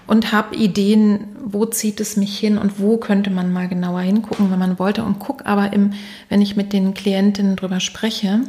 [0.06, 4.50] und habe Ideen, wo zieht es mich hin und wo könnte man mal genauer hingucken,
[4.50, 5.04] wenn man wollte.
[5.04, 5.92] Und guck aber im,
[6.28, 8.40] wenn ich mit den Klientinnen drüber spreche,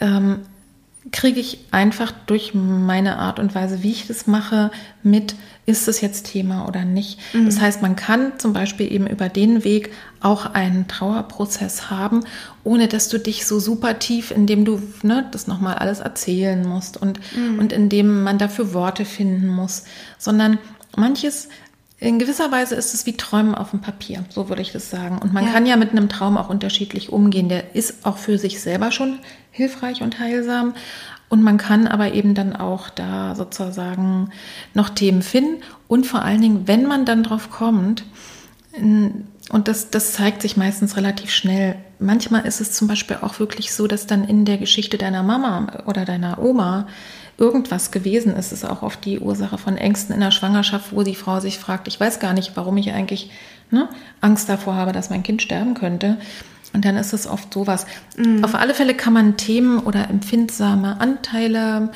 [0.00, 0.40] ähm,
[1.12, 4.70] kriege ich einfach durch meine Art und Weise, wie ich das mache,
[5.02, 7.18] mit, ist es jetzt Thema oder nicht.
[7.32, 7.46] Mhm.
[7.46, 12.24] Das heißt, man kann zum Beispiel eben über den Weg auch einen Trauerprozess haben,
[12.64, 16.96] ohne dass du dich so super tief, indem du ne, das nochmal alles erzählen musst
[16.96, 17.58] und, mhm.
[17.58, 19.84] und indem man dafür Worte finden muss,
[20.18, 20.58] sondern
[20.96, 21.48] manches
[21.98, 25.18] in gewisser Weise ist es wie Träumen auf dem Papier, so würde ich das sagen.
[25.18, 25.52] Und man ja.
[25.52, 27.48] kann ja mit einem Traum auch unterschiedlich umgehen.
[27.48, 29.18] Der ist auch für sich selber schon
[29.50, 30.74] hilfreich und heilsam.
[31.28, 34.30] Und man kann aber eben dann auch da sozusagen
[34.74, 35.62] noch Themen finden.
[35.88, 38.04] Und vor allen Dingen, wenn man dann drauf kommt,
[39.50, 41.76] und das, das zeigt sich meistens relativ schnell.
[41.98, 45.84] Manchmal ist es zum Beispiel auch wirklich so, dass dann in der Geschichte deiner Mama
[45.86, 46.88] oder deiner Oma
[47.38, 48.46] irgendwas gewesen ist.
[48.46, 51.58] Es ist auch oft die Ursache von Ängsten in der Schwangerschaft, wo die Frau sich
[51.58, 53.30] fragt, ich weiß gar nicht, warum ich eigentlich
[53.70, 53.88] ne,
[54.20, 56.18] Angst davor habe, dass mein Kind sterben könnte.
[56.72, 57.86] Und dann ist es oft sowas.
[58.16, 58.42] Mhm.
[58.42, 61.90] Auf alle Fälle kann man Themen oder empfindsame Anteile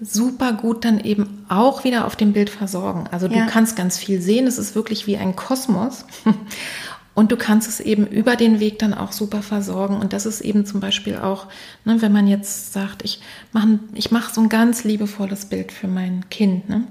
[0.00, 3.04] super gut dann eben auch wieder auf dem Bild versorgen.
[3.10, 3.46] Also du ja.
[3.46, 4.46] kannst ganz viel sehen.
[4.46, 6.06] Es ist wirklich wie ein Kosmos.
[7.20, 9.98] Und du kannst es eben über den Weg dann auch super versorgen.
[9.98, 11.48] Und das ist eben zum Beispiel auch,
[11.84, 13.20] ne, wenn man jetzt sagt, ich
[13.52, 16.70] mache ich mach so ein ganz liebevolles Bild für mein Kind.
[16.70, 16.84] Ne?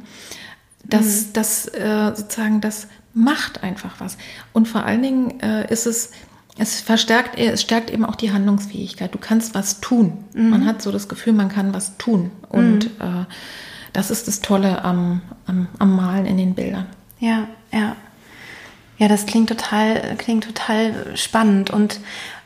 [0.84, 1.34] Das, mhm.
[1.34, 4.20] das äh, sozusagen, das macht einfach was.
[4.54, 6.12] Und vor allen Dingen äh, ist es
[6.60, 9.12] es verstärkt, es stärkt eben auch die Handlungsfähigkeit.
[9.12, 10.26] Du kannst was tun.
[10.36, 10.50] Mhm.
[10.52, 12.30] Man hat so das Gefühl, man kann was tun.
[12.50, 13.24] Und mhm.
[13.24, 13.26] äh,
[13.94, 16.86] das ist das Tolle am, am, am Malen in den Bildern.
[17.18, 17.96] Ja, ja.
[19.00, 22.00] Ja, das klingt total, klingt total spannend und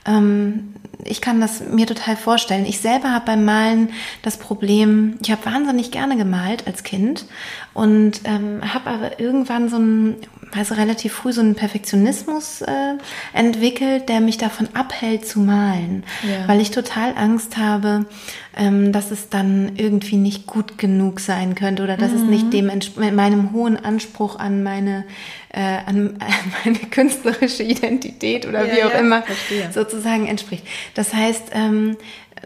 [0.06, 2.66] ähm, ich kann das mir total vorstellen.
[2.66, 3.90] Ich selber habe beim Malen
[4.22, 7.26] das Problem, ich habe wahnsinnig gerne gemalt als Kind
[7.74, 10.16] und ähm, habe aber irgendwann so ein,
[10.56, 12.96] also relativ früh so einen Perfektionismus äh,
[13.34, 16.48] entwickelt, der mich davon abhält zu malen, ja.
[16.48, 18.06] weil ich total Angst habe,
[18.56, 22.18] ähm, dass es dann irgendwie nicht gut genug sein könnte oder dass mhm.
[22.18, 22.52] es nicht mhm.
[22.98, 25.06] dem meinem hohen Anspruch an meine
[25.50, 29.72] äh, an, an meine künstlerische Identität oder ja, wie auch ja, immer verstehe.
[29.72, 30.66] sozusagen entspricht.
[30.96, 31.98] Das heißt, ähm,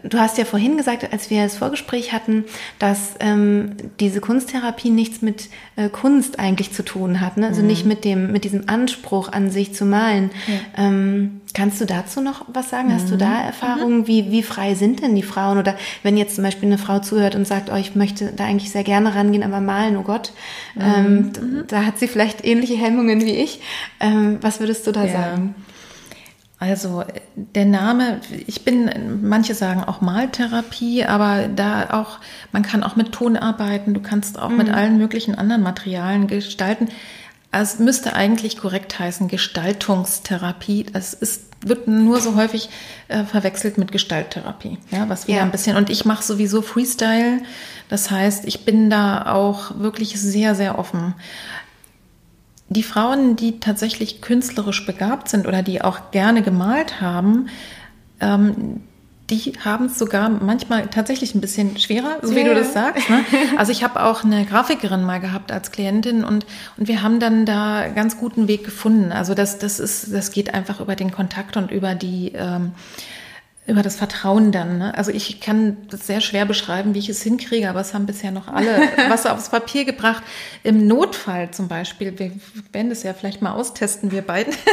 [0.04, 2.44] Du hast ja vorhin gesagt, als wir das Vorgespräch hatten,
[2.78, 7.48] dass ähm, diese Kunsttherapie nichts mit äh, Kunst eigentlich zu tun hat, ne?
[7.48, 7.66] also mhm.
[7.66, 10.30] nicht mit dem mit diesem Anspruch an sich zu malen.
[10.46, 10.86] Ja.
[10.86, 12.88] Ähm, kannst du dazu noch was sagen?
[12.88, 12.94] Mhm.
[12.94, 13.46] Hast du da mhm.
[13.46, 13.98] Erfahrungen?
[13.98, 14.06] Mhm.
[14.06, 15.58] Wie wie frei sind denn die Frauen?
[15.58, 18.70] Oder wenn jetzt zum Beispiel eine Frau zuhört und sagt, oh, ich möchte da eigentlich
[18.70, 20.32] sehr gerne rangehen, aber malen, oh Gott,
[20.78, 21.64] ähm, mhm.
[21.66, 23.60] da hat sie vielleicht ähnliche Hemmungen wie ich.
[23.98, 25.12] Ähm, was würdest du da ja.
[25.12, 25.54] sagen?
[26.60, 27.04] Also
[27.36, 32.18] der Name, ich bin, manche sagen auch Maltherapie, aber da auch,
[32.50, 34.56] man kann auch mit Ton arbeiten, du kannst auch mhm.
[34.56, 36.88] mit allen möglichen anderen Materialien gestalten.
[37.52, 40.86] Also es müsste eigentlich korrekt heißen Gestaltungstherapie.
[40.92, 42.70] Das ist, wird nur so häufig
[43.06, 45.44] äh, verwechselt mit Gestalttherapie, ja, was wieder ja.
[45.44, 45.76] ein bisschen.
[45.76, 47.40] Und ich mache sowieso Freestyle.
[47.88, 51.14] Das heißt, ich bin da auch wirklich sehr, sehr offen
[52.68, 57.48] die Frauen, die tatsächlich künstlerisch begabt sind oder die auch gerne gemalt haben,
[58.20, 58.80] ähm,
[59.30, 62.48] die haben es sogar manchmal tatsächlich ein bisschen schwerer, so wie ja.
[62.48, 63.10] du das sagst.
[63.10, 63.24] Ne?
[63.58, 66.46] Also ich habe auch eine Grafikerin mal gehabt als Klientin und,
[66.78, 69.12] und wir haben dann da ganz guten Weg gefunden.
[69.12, 72.72] Also das, das ist, das geht einfach über den Kontakt und über die ähm,
[73.68, 74.78] über das Vertrauen dann.
[74.78, 74.96] Ne?
[74.96, 78.30] Also ich kann das sehr schwer beschreiben, wie ich es hinkriege, aber es haben bisher
[78.30, 80.22] noch alle was aufs Papier gebracht.
[80.64, 82.32] Im Notfall zum Beispiel, wir
[82.72, 84.54] werden das ja vielleicht mal austesten, wir beiden.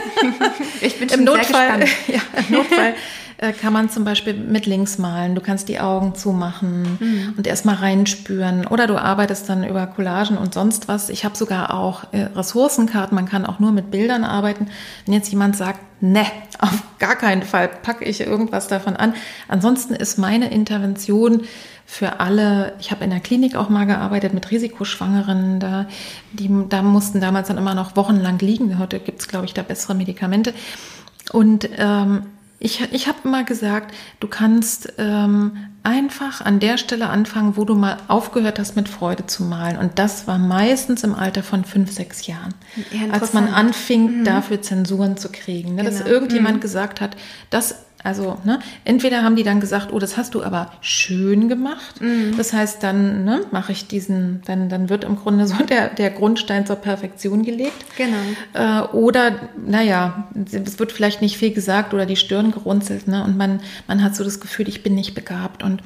[0.81, 2.93] Ich bin Im Notfall, ja, im Notfall
[3.38, 5.36] äh, kann man zum Beispiel mit links malen.
[5.36, 7.34] Du kannst die Augen zumachen mhm.
[7.38, 8.67] und erstmal reinspüren.
[8.67, 11.10] Oder du arbeitest dann über Collagen und sonst was.
[11.10, 13.15] Ich habe sogar auch äh, Ressourcenkarten.
[13.15, 14.67] Man kann auch nur mit Bildern arbeiten.
[15.06, 16.26] Wenn jetzt jemand sagt, ne,
[16.60, 19.13] auf gar keinen Fall packe ich irgendwas davon an.
[19.48, 21.41] Ansonsten ist meine Intervention
[21.86, 25.86] für alle, ich habe in der Klinik auch mal gearbeitet mit Risikoschwangeren, da,
[26.34, 28.80] die, da mussten damals dann immer noch wochenlang liegen.
[28.80, 30.54] Heute gibt es, glaube ich, da bessere Medikamente.
[31.32, 32.24] Und ähm,
[32.60, 37.76] ich, ich habe immer gesagt, du kannst ähm, einfach an der Stelle anfangen, wo du
[37.76, 39.78] mal aufgehört hast, mit Freude zu malen.
[39.78, 42.54] Und das war meistens im Alter von fünf, sechs Jahren,
[42.91, 44.24] ja, als man anfing, mhm.
[44.24, 45.76] dafür Zensuren zu kriegen.
[45.76, 45.84] Ne?
[45.84, 46.10] Dass genau.
[46.10, 46.62] irgendjemand mhm.
[46.62, 47.18] gesagt hat,
[47.50, 52.00] das also, ne, entweder haben die dann gesagt, oh, das hast du aber schön gemacht.
[52.00, 52.38] Mhm.
[52.38, 56.12] Das heißt, dann ne, mache ich diesen, dann, dann wird im Grunde so der, der
[56.12, 57.86] Grundstein zur Perfektion gelegt.
[57.98, 58.15] Genau.
[58.54, 63.24] Äh, oder, naja, es wird vielleicht nicht viel gesagt oder die Stirn gerunzelt, ne?
[63.24, 65.63] Und man, man hat so das Gefühl, ich bin nicht begabt.
[65.63, 65.82] Und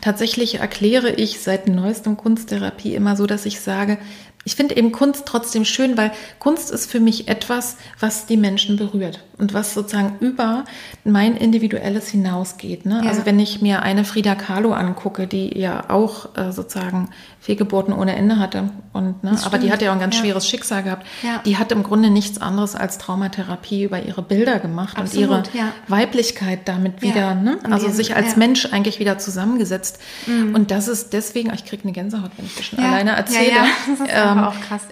[0.00, 3.98] tatsächlich erkläre ich seit neuestem Kunsttherapie immer so, dass ich sage,
[4.46, 8.76] ich finde eben Kunst trotzdem schön, weil Kunst ist für mich etwas, was die Menschen
[8.76, 10.64] berührt und was sozusagen über
[11.02, 12.86] mein Individuelles hinausgeht.
[12.86, 13.02] Ne?
[13.02, 13.10] Ja.
[13.10, 18.14] Also wenn ich mir eine Frida Kahlo angucke, die ja auch äh, sozusagen Fehlgeburten ohne
[18.14, 19.36] Ende hatte, und, ne?
[19.44, 20.22] aber die hat ja auch ein ganz ja.
[20.22, 21.40] schweres Schicksal gehabt, ja.
[21.44, 25.72] die hat im Grunde nichts anderes als Traumatherapie über ihre Bilder gemacht Absolut, und ihre
[25.88, 27.58] Weiblichkeit damit wieder, ne?
[27.68, 29.98] also sich als Mensch eigentlich wieder zusammengesetzt.
[30.26, 30.54] Mhm.
[30.54, 33.56] Und das ist deswegen, ich kriege eine Gänsehaut, wenn ich das schon alleine erzähle.
[34.38, 34.82] Ähm, auch krass.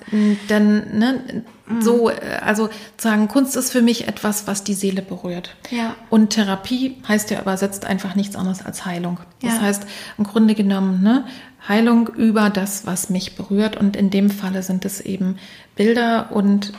[0.48, 1.82] Dann, ne, mhm.
[1.82, 5.56] so, äh, also sagen, Kunst ist für mich etwas, was die Seele berührt.
[5.70, 5.94] Ja.
[6.10, 9.20] Und Therapie heißt ja übersetzt einfach nichts anderes als Heilung.
[9.42, 9.60] Das ja.
[9.62, 9.86] heißt,
[10.18, 11.24] im Grunde genommen, ne,
[11.66, 13.76] Heilung über das, was mich berührt.
[13.76, 15.36] Und in dem Falle sind es eben
[15.76, 16.72] Bilder und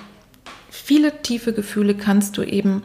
[0.69, 2.83] viele tiefe Gefühle kannst du eben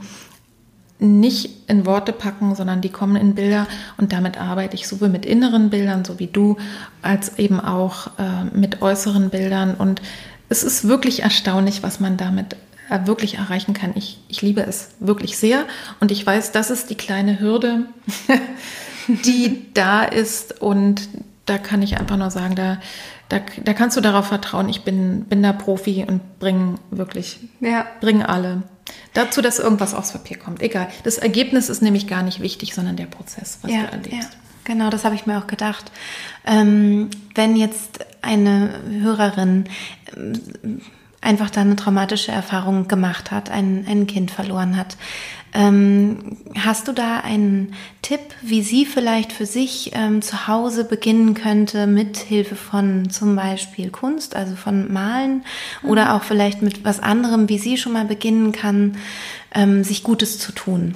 [1.00, 5.24] nicht in Worte packen, sondern die kommen in Bilder und damit arbeite ich sowohl mit
[5.24, 6.56] inneren Bildern, so wie du,
[7.02, 9.74] als eben auch äh, mit äußeren Bildern.
[9.74, 10.02] Und
[10.48, 12.56] es ist wirklich erstaunlich, was man damit
[12.90, 13.92] äh, wirklich erreichen kann.
[13.94, 15.64] Ich, ich liebe es wirklich sehr
[16.00, 17.86] und ich weiß, das ist die kleine Hürde,
[19.06, 21.08] die da ist und
[21.46, 22.78] da kann ich einfach nur sagen, da,
[23.28, 27.86] da, da kannst du darauf vertrauen, ich bin, bin da Profi und bringe wirklich, ja.
[28.00, 28.62] bring alle.
[29.14, 30.62] Dazu, dass irgendwas aufs Papier kommt.
[30.62, 30.88] Egal.
[31.04, 34.32] Das Ergebnis ist nämlich gar nicht wichtig, sondern der Prozess, was ja, du erlebst.
[34.32, 34.38] Ja.
[34.64, 35.90] Genau, das habe ich mir auch gedacht.
[36.46, 39.64] Ähm, wenn jetzt eine Hörerin
[40.16, 40.82] ähm,
[41.20, 44.96] einfach da eine traumatische Erfahrung gemacht hat, ein, ein Kind verloren hat,
[45.52, 51.34] ähm, hast du da einen Tipp, wie sie vielleicht für sich ähm, zu Hause beginnen
[51.34, 55.42] könnte mit Hilfe von zum Beispiel Kunst, also von Malen
[55.82, 55.90] mhm.
[55.90, 58.96] oder auch vielleicht mit was anderem, wie sie schon mal beginnen kann,
[59.52, 60.94] ähm, sich Gutes zu tun?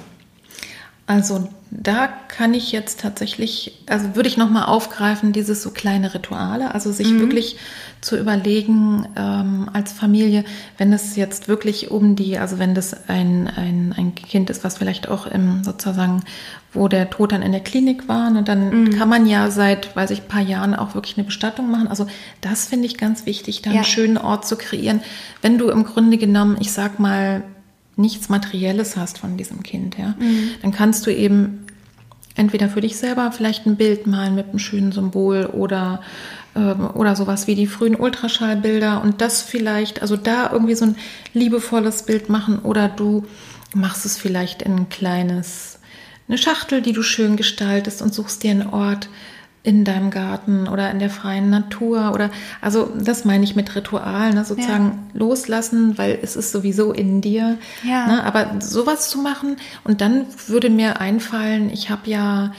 [1.07, 6.73] Also da kann ich jetzt tatsächlich, also würde ich nochmal aufgreifen, dieses so kleine Rituale,
[6.73, 7.19] also sich mhm.
[7.19, 7.57] wirklich
[8.05, 10.45] zu überlegen ähm, als Familie,
[10.77, 14.77] wenn es jetzt wirklich um die, also wenn das ein, ein, ein Kind ist, was
[14.77, 16.23] vielleicht auch im sozusagen,
[16.71, 18.89] wo der Tod dann in der Klinik war, ne, dann mhm.
[18.91, 21.87] kann man ja seit, weiß ich, ein paar Jahren auch wirklich eine Bestattung machen.
[21.87, 22.05] Also
[22.41, 23.77] das finde ich ganz wichtig, da ja.
[23.77, 25.01] einen schönen Ort zu kreieren.
[25.41, 27.41] Wenn du im Grunde genommen, ich sag mal,
[27.95, 30.49] nichts Materielles hast von diesem Kind, ja, mhm.
[30.61, 31.64] dann kannst du eben
[32.35, 36.01] entweder für dich selber vielleicht ein Bild malen mit einem schönen Symbol oder
[36.55, 40.95] ähm, oder sowas wie die frühen Ultraschallbilder und das vielleicht, also da irgendwie so ein
[41.33, 43.25] liebevolles Bild machen oder du
[43.73, 45.79] machst es vielleicht in ein kleines,
[46.27, 49.09] eine Schachtel, die du schön gestaltest und suchst dir einen Ort,
[49.65, 52.29] in deinem Garten oder in der freien Natur oder
[52.61, 55.19] also das meine ich mit Ritual, ne, sozusagen ja.
[55.19, 57.57] loslassen, weil es ist sowieso in dir.
[57.83, 58.07] Ja.
[58.07, 62.53] Ne, aber sowas zu machen und dann würde mir einfallen, ich habe ja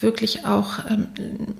[0.00, 1.08] wirklich auch ähm,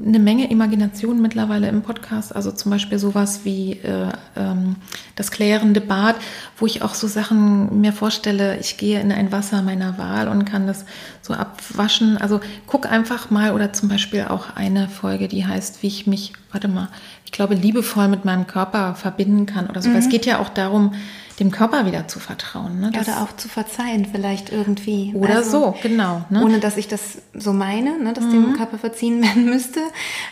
[0.05, 2.35] eine Menge Imagination mittlerweile im Podcast.
[2.35, 4.77] Also zum Beispiel sowas wie äh, ähm,
[5.16, 6.16] das klärende Bad,
[6.57, 10.44] wo ich auch so Sachen mir vorstelle, ich gehe in ein Wasser meiner Wahl und
[10.44, 10.85] kann das
[11.20, 12.16] so abwaschen.
[12.16, 16.33] Also guck einfach mal oder zum Beispiel auch eine Folge, die heißt, wie ich mich,
[16.53, 16.88] warte mal,
[17.24, 19.88] ich glaube, liebevoll mit meinem Körper verbinden kann oder so.
[19.88, 19.96] Mhm.
[19.96, 20.94] Es geht ja auch darum,
[21.38, 22.81] dem Körper wieder zu vertrauen.
[22.81, 22.88] Ne?
[22.88, 25.12] oder auch zu verzeihen vielleicht irgendwie.
[25.14, 26.24] Oder also, so, genau.
[26.31, 26.44] Ne?
[26.44, 28.12] Ohne dass ich das so meine, ne?
[28.12, 28.33] dass mhm.
[28.33, 29.81] dem Körper verziehen werden müsste.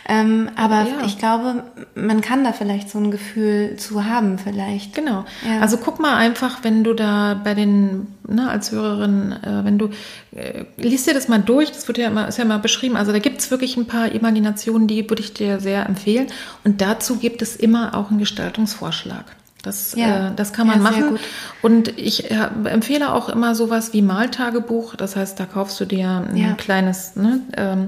[0.07, 1.05] Ähm, aber ja.
[1.05, 1.63] ich glaube,
[1.95, 4.95] man kann da vielleicht so ein Gefühl zu haben vielleicht.
[4.95, 5.23] Genau.
[5.47, 5.61] Ja.
[5.61, 9.89] Also guck mal einfach, wenn du da bei den, ne, als Hörerin, äh, wenn du,
[10.35, 12.97] äh, liest dir das mal durch, das wird ja immer, ist ja immer beschrieben.
[12.97, 16.27] Also da gibt es wirklich ein paar Imaginationen, die würde ich dir sehr empfehlen.
[16.65, 19.25] Und dazu gibt es immer auch einen Gestaltungsvorschlag.
[19.63, 20.29] Das, ja.
[20.29, 21.19] äh, das kann man ja, machen.
[21.61, 24.95] Und ich äh, empfehle auch immer sowas wie Maltagebuch.
[24.95, 26.53] Das heißt, da kaufst du dir ein ja.
[26.53, 27.87] kleines ne, ähm,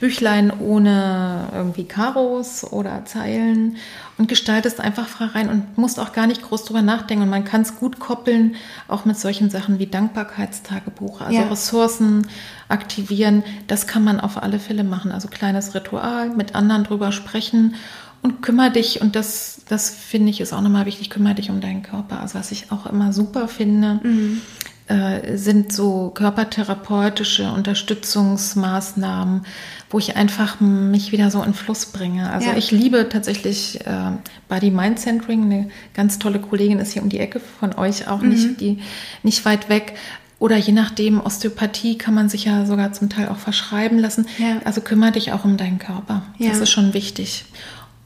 [0.00, 3.76] Büchlein ohne irgendwie Karos oder Zeilen
[4.16, 7.24] und gestaltest einfach frei rein und musst auch gar nicht groß drüber nachdenken.
[7.24, 8.54] Und man kann es gut koppeln,
[8.86, 11.40] auch mit solchen Sachen wie Dankbarkeitstagebuch, also.
[11.42, 12.28] Ressourcen
[12.68, 13.42] aktivieren.
[13.66, 15.10] Das kann man auf alle Fälle machen.
[15.10, 17.74] Also kleines Ritual, mit anderen drüber sprechen
[18.22, 21.60] und kümmere dich, und das, das finde ich ist auch nochmal wichtig, kümmere dich um
[21.60, 22.20] deinen Körper.
[22.20, 24.40] Also was ich auch immer super finde, mhm.
[24.88, 29.46] äh, sind so körpertherapeutische Unterstützungsmaßnahmen,
[29.90, 32.30] wo ich einfach mich wieder so in Fluss bringe.
[32.30, 32.56] Also ja.
[32.56, 34.10] ich liebe tatsächlich äh,
[34.48, 35.44] Body Mind Centering.
[35.44, 38.28] Eine ganz tolle Kollegin ist hier um die Ecke von euch auch mhm.
[38.30, 38.78] nicht, die
[39.22, 39.94] nicht weit weg.
[40.40, 44.26] Oder je nachdem, Osteopathie kann man sich ja sogar zum Teil auch verschreiben lassen.
[44.38, 44.60] Ja.
[44.64, 46.22] Also kümmere dich auch um deinen Körper.
[46.38, 46.50] Ja.
[46.50, 47.44] Das ist schon wichtig.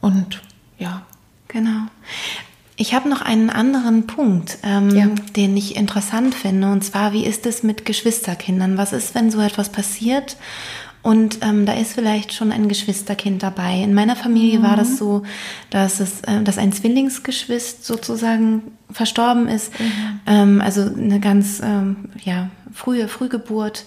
[0.03, 0.41] Und
[0.77, 1.01] ja.
[1.47, 1.87] Genau.
[2.75, 5.07] Ich habe noch einen anderen Punkt, ähm, ja.
[5.35, 6.71] den ich interessant finde.
[6.71, 8.77] Und zwar, wie ist es mit Geschwisterkindern?
[8.77, 10.35] Was ist, wenn so etwas passiert?
[11.03, 13.81] Und ähm, da ist vielleicht schon ein Geschwisterkind dabei.
[13.81, 14.63] In meiner Familie mhm.
[14.63, 14.95] war das mhm.
[14.95, 15.23] so,
[15.69, 19.77] dass es, äh, dass ein Zwillingsgeschwist sozusagen verstorben ist.
[19.79, 20.19] Mhm.
[20.25, 23.85] Ähm, also eine ganz ähm, ja frühe Frühgeburt.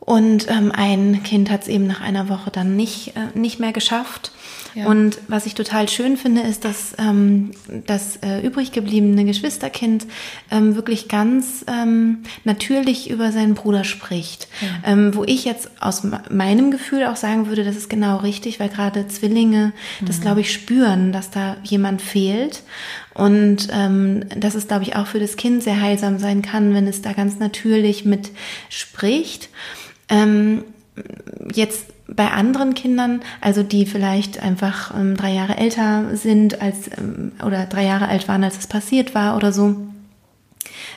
[0.00, 3.72] Und ähm, ein Kind hat es eben nach einer Woche dann nicht, äh, nicht mehr
[3.72, 4.32] geschafft.
[4.74, 4.86] Ja.
[4.86, 7.50] Und was ich total schön finde, ist, dass ähm,
[7.86, 10.06] das äh, übrig gebliebene Geschwisterkind
[10.50, 14.48] ähm, wirklich ganz ähm, natürlich über seinen Bruder spricht.
[14.60, 14.92] Ja.
[14.92, 18.68] Ähm, wo ich jetzt aus meinem Gefühl auch sagen würde, das ist genau richtig, weil
[18.68, 20.06] gerade Zwillinge mhm.
[20.06, 22.62] das, glaube ich, spüren, dass da jemand fehlt.
[23.14, 26.86] Und ähm, dass es, glaube ich, auch für das Kind sehr heilsam sein kann, wenn
[26.86, 28.30] es da ganz natürlich mit
[28.68, 29.48] spricht.
[30.08, 30.64] Ähm,
[31.54, 37.32] jetzt bei anderen Kindern, also die vielleicht einfach ähm, drei Jahre älter sind als ähm,
[37.44, 39.76] oder drei Jahre alt waren, als es passiert war oder so,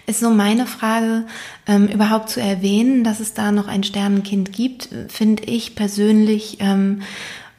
[0.05, 1.25] ist so meine Frage,
[1.67, 7.01] ähm, überhaupt zu erwähnen, dass es da noch ein Sternenkind gibt, finde ich persönlich ähm,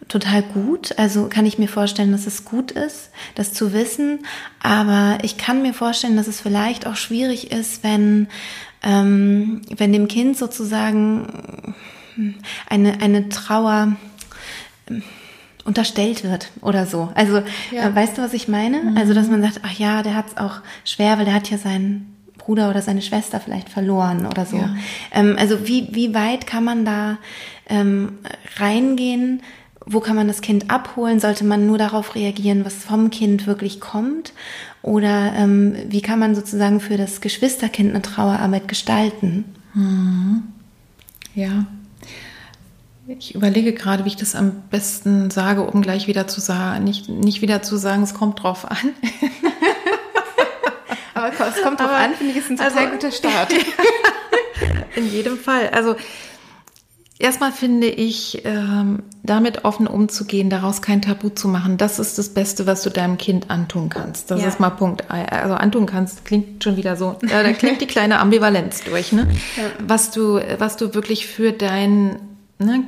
[0.09, 0.99] total gut.
[0.99, 4.21] Also kann ich mir vorstellen, dass es gut ist, das zu wissen.
[4.62, 8.29] Aber ich kann mir vorstellen, dass es vielleicht auch schwierig ist, wenn
[8.83, 11.75] ähm, wenn dem Kind sozusagen
[12.68, 13.96] eine, eine Trauer
[14.88, 15.03] ähm,
[15.64, 17.11] unterstellt wird oder so.
[17.14, 17.88] Also ja.
[17.88, 18.83] äh, weißt du, was ich meine?
[18.83, 18.96] Mhm.
[18.96, 21.59] Also dass man sagt, ach ja, der hat es auch schwer, weil der hat ja
[21.59, 24.57] seinen Bruder oder seine Schwester vielleicht verloren oder so.
[24.57, 24.77] Ja.
[25.12, 27.18] Ähm, also wie, wie weit kann man da
[27.68, 28.18] ähm,
[28.59, 29.42] reingehen?
[29.87, 31.20] Wo kann man das Kind abholen?
[31.20, 34.33] Sollte man nur darauf reagieren, was vom Kind wirklich kommt?
[34.83, 39.44] Oder ähm, wie kann man sozusagen für das Geschwisterkind eine Trauerarbeit gestalten?
[39.72, 40.42] Mhm.
[41.35, 41.66] Ja.
[43.07, 47.09] Ich überlege gerade, wie ich das am besten sage, um gleich wieder zu sagen, nicht,
[47.09, 48.79] nicht wieder zu sagen, es kommt drauf an.
[51.14, 53.53] Aber es kommt drauf Aber, an, finde ich, ist ein total also, guter Start.
[54.97, 55.69] In jedem Fall.
[55.71, 55.97] Also
[57.17, 62.31] Erstmal finde ich, ähm, damit offen umzugehen, daraus kein Tabu zu machen, das ist das
[62.31, 64.33] Beste, was du deinem Kind antun kannst.
[64.33, 64.49] Das ja.
[64.49, 65.09] ist mal Punkt.
[65.11, 69.29] Also antun kannst, klingt schon wieder so, äh, da klingt die kleine Ambivalenz durch, ne?
[69.57, 69.62] Ja.
[69.87, 72.19] Was du, was du wirklich für dein,
[72.59, 72.85] ne,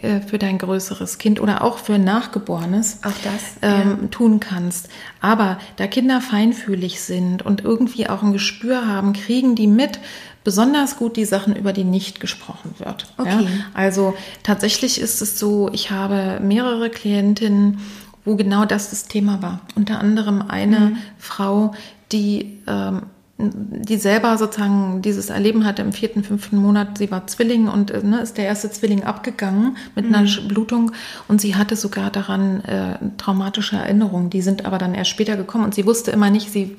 [0.00, 4.08] äh, für dein größeres Kind oder auch für ein Nachgeborenes auch das, ähm, ja.
[4.08, 4.88] tun kannst.
[5.20, 10.00] Aber da Kinder feinfühlig sind und irgendwie auch ein Gespür haben, kriegen die mit,
[10.44, 13.12] besonders gut die Sachen, über die nicht gesprochen wird.
[13.18, 13.30] Okay.
[13.30, 13.48] Ja?
[13.74, 17.80] Also tatsächlich ist es so, ich habe mehrere Klientinnen,
[18.24, 19.60] wo genau das das Thema war.
[19.74, 20.96] Unter anderem eine mhm.
[21.18, 21.74] Frau,
[22.12, 23.02] die ähm,
[23.50, 26.98] die selber sozusagen dieses Erleben hatte im vierten, fünften Monat.
[26.98, 30.14] Sie war Zwilling und äh, ne, ist der erste Zwilling abgegangen mit mhm.
[30.14, 30.92] einer Blutung
[31.28, 34.30] und sie hatte sogar daran äh, traumatische Erinnerungen.
[34.30, 36.76] Die sind aber dann erst später gekommen und sie wusste immer nicht, sie,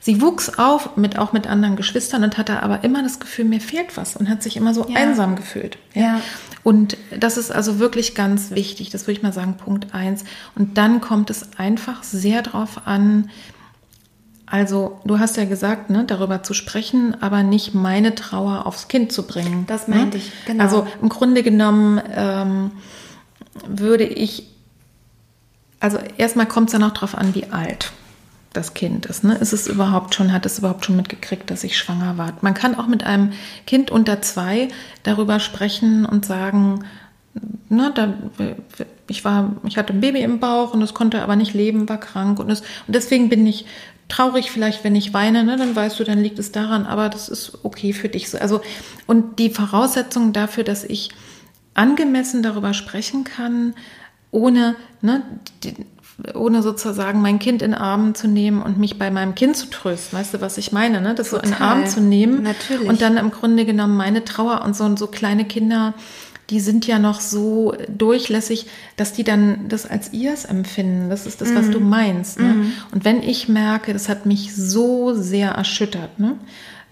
[0.00, 3.60] sie wuchs auf mit auch mit anderen Geschwistern und hatte aber immer das Gefühl, mir
[3.60, 4.96] fehlt was und hat sich immer so ja.
[4.96, 5.78] einsam gefühlt.
[5.94, 6.02] Ja.
[6.02, 6.20] ja.
[6.64, 8.88] Und das ist also wirklich ganz wichtig.
[8.88, 10.24] Das würde ich mal sagen, Punkt eins.
[10.54, 13.28] Und dann kommt es einfach sehr darauf an,
[14.46, 19.10] also, du hast ja gesagt, ne, darüber zu sprechen, aber nicht meine Trauer aufs Kind
[19.10, 19.64] zu bringen.
[19.66, 20.22] Das meinte ne?
[20.22, 20.62] ich, genau.
[20.62, 22.70] Also im Grunde genommen ähm,
[23.66, 24.48] würde ich,
[25.80, 27.92] also erstmal kommt es ja noch darauf an, wie alt
[28.52, 29.24] das Kind ist.
[29.24, 29.34] Ne?
[29.34, 32.34] Ist es überhaupt schon, hat es überhaupt schon mitgekriegt, dass ich schwanger war?
[32.42, 33.32] Man kann auch mit einem
[33.66, 34.68] Kind unter zwei
[35.02, 36.84] darüber sprechen und sagen,
[37.68, 38.14] na, da,
[39.08, 41.98] ich war, ich hatte ein Baby im Bauch und es konnte aber nicht leben, war
[41.98, 43.66] krank und, es, und deswegen bin ich
[44.08, 47.28] traurig vielleicht, wenn ich weine, ne, dann weißt du, dann liegt es daran, aber das
[47.28, 48.38] ist okay für dich so.
[48.38, 48.60] Also,
[49.06, 51.10] und die Voraussetzung dafür, dass ich
[51.74, 53.74] angemessen darüber sprechen kann,
[54.30, 55.22] ohne, ne,
[55.62, 55.74] die,
[56.34, 60.18] ohne sozusagen mein Kind in Arm zu nehmen und mich bei meinem Kind zu trösten.
[60.18, 61.00] Weißt du, was ich meine?
[61.00, 61.14] Ne?
[61.14, 61.48] Das Total.
[61.48, 62.42] so in Arm zu nehmen.
[62.42, 62.88] Natürlich.
[62.88, 65.94] Und dann im Grunde genommen meine Trauer und so, und so kleine Kinder,
[66.50, 68.66] die sind ja noch so durchlässig,
[68.96, 71.08] dass die dann das als ihrs empfinden.
[71.08, 71.72] Das ist das, was mhm.
[71.72, 72.38] du meinst.
[72.38, 72.54] Ne?
[72.54, 72.72] Mhm.
[72.92, 76.36] Und wenn ich merke, das hat mich so sehr erschüttert, ne?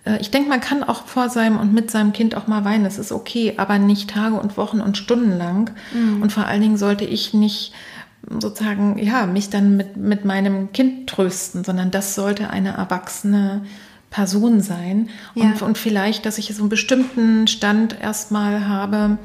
[0.05, 2.85] Äh, ich denke, man kann auch vor seinem und mit seinem Kind auch mal weinen.
[2.85, 5.71] Das ist okay, aber nicht Tage und Wochen und Stunden lang.
[5.93, 6.23] Mhm.
[6.23, 7.73] Und vor allen Dingen sollte ich nicht
[8.41, 13.63] sozusagen, ja, mich dann mit, mit meinem Kind trösten, sondern das sollte eine erwachsene
[14.13, 15.09] Person sein.
[15.35, 15.45] Ja.
[15.45, 19.19] Und, und vielleicht, dass ich so einen bestimmten Stand erstmal habe,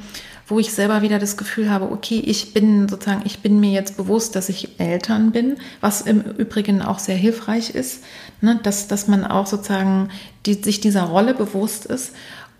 [0.47, 3.97] wo ich selber wieder das Gefühl habe, okay, ich bin sozusagen, ich bin mir jetzt
[3.97, 8.03] bewusst, dass ich Eltern bin, was im Übrigen auch sehr hilfreich ist,
[8.39, 10.09] ne, dass, dass man auch sozusagen
[10.45, 12.13] die, sich dieser Rolle bewusst ist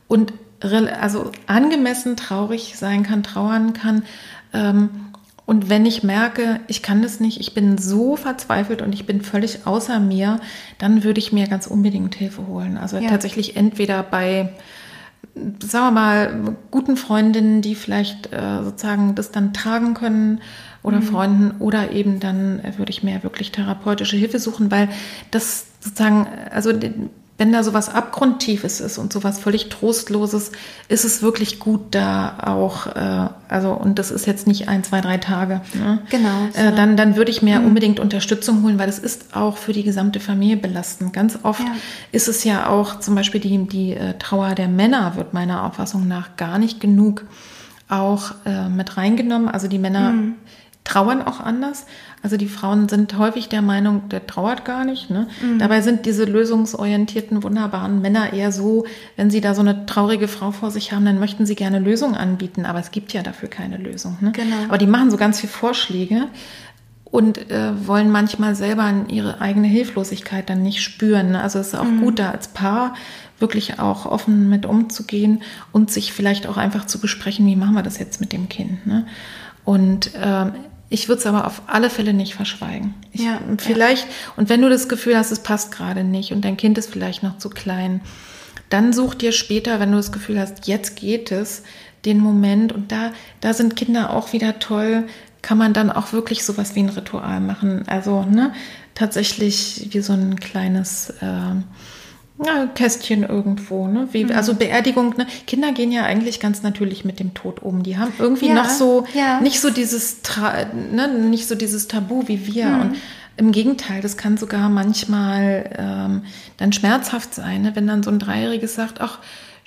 [0.10, 4.04] und also angemessen traurig sein kann, trauern kann.
[4.54, 4.90] Ähm,
[5.48, 9.22] und wenn ich merke, ich kann das nicht, ich bin so verzweifelt und ich bin
[9.22, 10.42] völlig außer mir,
[10.78, 12.78] dann würde ich mir ganz unbedingt Hilfe holen.
[12.78, 13.10] Also ja.
[13.10, 14.50] tatsächlich entweder bei,
[15.64, 20.42] sagen wir mal, guten Freundinnen, die vielleicht äh, sozusagen das dann tragen können
[20.84, 21.04] oder mhm.
[21.04, 24.90] Freunden oder eben dann äh, würde ich mir wirklich therapeutische Hilfe suchen, weil
[25.32, 26.74] das sozusagen, also
[27.38, 30.52] wenn da sowas Abgrundtiefes ist und sowas völlig Trostloses,
[30.88, 35.02] ist es wirklich gut, da auch, äh, also, und das ist jetzt nicht ein, zwei,
[35.02, 35.62] drei Tage.
[35.76, 36.00] Ne?
[36.10, 36.48] Genau.
[36.56, 37.68] Äh, dann, dann würde ich mir mhm.
[37.68, 41.14] unbedingt Unterstützung holen, weil das ist auch für die gesamte Familie belastend.
[41.14, 41.76] Ganz oft ja.
[42.12, 46.08] ist es ja auch zum Beispiel die, die äh, Trauer der Männer wird meiner Auffassung
[46.08, 47.26] nach gar nicht genug
[47.88, 49.48] auch äh, mit reingenommen.
[49.48, 50.36] Also die Männer mhm
[50.88, 51.86] trauern auch anders.
[52.24, 55.10] Also die Frauen sind häufig der Meinung, der trauert gar nicht.
[55.10, 55.28] Ne?
[55.42, 55.60] Mhm.
[55.60, 60.52] Dabei sind diese lösungsorientierten, wunderbaren Männer eher so, wenn sie da so eine traurige Frau
[60.52, 63.78] vor sich haben, dann möchten sie gerne Lösungen anbieten, aber es gibt ja dafür keine
[63.78, 64.18] Lösung.
[64.20, 64.32] Ne?
[64.32, 64.56] Genau.
[64.68, 66.28] Aber die machen so ganz viele Vorschläge
[67.06, 71.32] und äh, wollen manchmal selber ihre eigene Hilflosigkeit dann nicht spüren.
[71.32, 71.42] Ne?
[71.42, 72.02] Also es ist auch mhm.
[72.02, 72.96] gut, da als Paar
[73.40, 77.84] wirklich auch offen mit umzugehen und sich vielleicht auch einfach zu besprechen, wie machen wir
[77.84, 78.86] das jetzt mit dem Kind.
[78.88, 79.06] Ne?
[79.64, 80.54] Und ähm,
[80.90, 82.94] ich würde es aber auf alle Fälle nicht verschweigen.
[83.12, 84.14] Ich, ja, vielleicht, ja.
[84.38, 87.24] und wenn du das Gefühl hast, es passt gerade nicht und dein Kind ist vielleicht
[87.24, 88.02] noch zu klein,
[88.70, 91.64] dann such dir später, wenn du das Gefühl hast, jetzt geht es,
[92.06, 92.74] den Moment.
[92.74, 93.12] Und da,
[93.42, 95.04] da sind Kinder auch wieder toll,
[95.42, 97.84] kann man dann auch wirklich sowas wie ein Ritual machen.
[97.88, 98.54] Also, ne,
[98.96, 101.56] tatsächlich wie so ein kleines, äh,
[102.44, 104.08] ja, Kästchen irgendwo, ne?
[104.12, 104.32] Wie, mhm.
[104.32, 105.26] Also Beerdigung, ne?
[105.48, 107.84] Kinder gehen ja eigentlich ganz natürlich mit dem Tod um.
[107.84, 109.42] Die haben irgendwie ja, noch so ja.
[109.42, 110.18] nicht so dieses
[110.92, 112.68] ne, nicht so dieses Tabu wie wir.
[112.68, 112.82] Mhm.
[112.82, 112.98] Und
[113.38, 116.24] im Gegenteil, das kann sogar manchmal ähm,
[116.58, 117.76] dann schmerzhaft sein, ne?
[117.76, 119.20] wenn dann so ein Dreijähriges sagt, ach,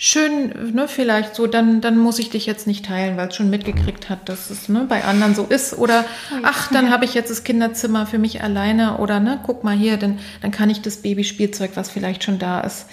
[0.03, 3.51] schön, ne, vielleicht so, dann, dann muss ich dich jetzt nicht teilen, weil es schon
[3.51, 5.77] mitgekriegt hat, dass es ne, bei anderen so ist.
[5.77, 6.07] Oder
[6.43, 9.99] ach, dann habe ich jetzt das Kinderzimmer für mich alleine oder ne, guck mal hier,
[9.99, 12.87] dann, dann kann ich das Babyspielzeug, was vielleicht schon da ist,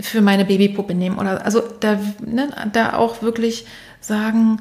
[0.00, 1.20] für meine Babypuppe nehmen.
[1.20, 3.64] Oder also da, ne, da auch wirklich
[4.00, 4.60] sagen,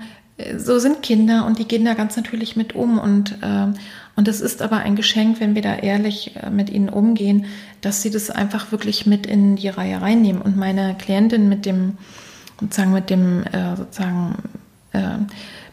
[0.56, 3.74] so sind Kinder und die gehen da ganz natürlich mit um und äh,
[4.18, 7.46] und es ist aber ein Geschenk, wenn wir da ehrlich äh, mit ihnen umgehen,
[7.82, 10.42] dass sie das einfach wirklich mit in die Reihe reinnehmen.
[10.42, 11.98] Und meine Klientin mit dem,
[12.60, 14.36] sozusagen mit dem, äh, sozusagen,
[14.92, 15.20] äh,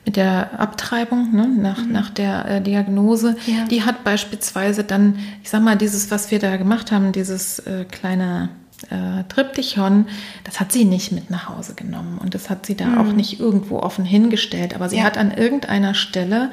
[0.04, 1.92] mit der Abtreibung ne, nach, mhm.
[1.92, 3.64] nach der äh, Diagnose, ja.
[3.70, 7.86] die hat beispielsweise dann, ich sag mal, dieses, was wir da gemacht haben, dieses äh,
[7.90, 8.50] kleine
[8.90, 10.06] äh, Triptychon,
[10.44, 12.98] das hat sie nicht mit nach Hause genommen und das hat sie da mhm.
[12.98, 15.04] auch nicht irgendwo offen hingestellt, aber sie ja.
[15.04, 16.50] hat an irgendeiner Stelle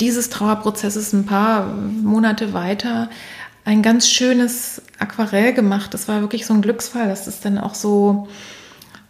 [0.00, 3.08] dieses Trauerprozesses ein paar Monate weiter
[3.64, 5.94] ein ganz schönes Aquarell gemacht.
[5.94, 8.28] Das war wirklich so ein Glücksfall, dass es dann auch so,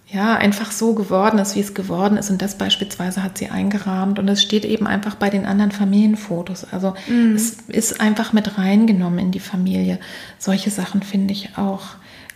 [0.06, 2.30] ja, einfach so geworden ist, wie es geworden ist.
[2.30, 4.18] Und das beispielsweise hat sie eingerahmt.
[4.18, 6.66] Und es steht eben einfach bei den anderen Familienfotos.
[6.70, 7.34] Also mhm.
[7.34, 9.98] es ist einfach mit reingenommen in die Familie.
[10.38, 11.82] Solche Sachen finde ich auch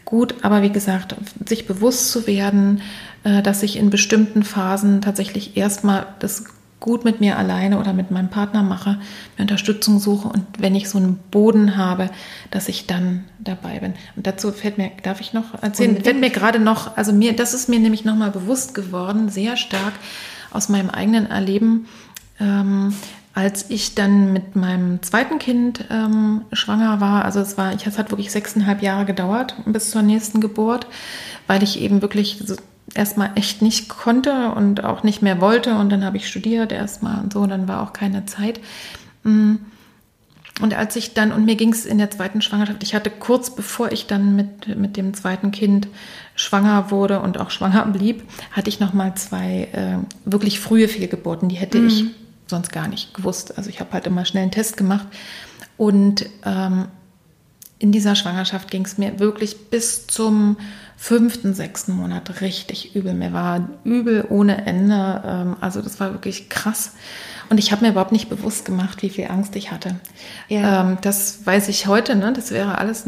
[0.04, 0.42] gut.
[0.42, 1.14] Aber wie gesagt,
[1.46, 2.82] sich bewusst zu werden,
[3.22, 6.46] äh, dass ich in bestimmten Phasen tatsächlich erstmal das
[6.80, 8.98] gut mit mir alleine oder mit meinem Partner mache,
[9.36, 12.10] mir Unterstützung suche und wenn ich so einen Boden habe,
[12.50, 13.94] dass ich dann dabei bin.
[14.16, 16.04] Und dazu fällt mir, darf ich noch erzählen, Unbedingt.
[16.04, 19.94] fällt mir gerade noch, also mir, das ist mir nämlich nochmal bewusst geworden, sehr stark
[20.52, 21.86] aus meinem eigenen Erleben,
[22.40, 22.94] ähm,
[23.34, 27.98] als ich dann mit meinem zweiten Kind ähm, schwanger war, also es war, ich, es
[27.98, 30.86] hat wirklich sechseinhalb Jahre gedauert bis zur nächsten Geburt,
[31.46, 32.56] weil ich eben wirklich so
[32.94, 35.76] erstmal echt nicht konnte und auch nicht mehr wollte.
[35.76, 38.60] Und dann habe ich studiert erstmal und so, dann war auch keine Zeit.
[39.24, 39.56] Mm.
[40.60, 43.54] Und als ich dann, und mir ging es in der zweiten Schwangerschaft, ich hatte kurz
[43.54, 45.86] bevor ich dann mit, mit dem zweiten Kind
[46.34, 51.48] schwanger wurde und auch schwanger blieb, hatte ich nochmal zwei äh, wirklich frühe Fehlgeburten.
[51.48, 51.86] Die hätte mm.
[51.86, 52.04] ich
[52.48, 53.56] sonst gar nicht gewusst.
[53.56, 55.06] Also ich habe halt immer schnell einen Test gemacht.
[55.76, 56.86] Und ähm,
[57.78, 60.56] in dieser Schwangerschaft ging es mir wirklich bis zum
[61.00, 63.14] fünften, sechsten Monat richtig übel.
[63.14, 65.22] Mir war übel ohne Ende.
[65.24, 66.92] Ähm, also das war wirklich krass.
[67.48, 69.94] Und ich habe mir überhaupt nicht bewusst gemacht, wie viel Angst ich hatte.
[70.48, 70.82] Ja.
[70.82, 72.16] Ähm, das weiß ich heute.
[72.16, 72.32] Ne?
[72.32, 73.04] Das wäre alles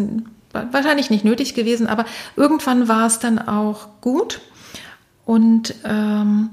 [0.53, 1.88] wahrscheinlich nicht nötig gewesen.
[1.88, 2.05] Aber
[2.36, 4.41] irgendwann war es dann auch gut.
[5.26, 6.51] Und ähm,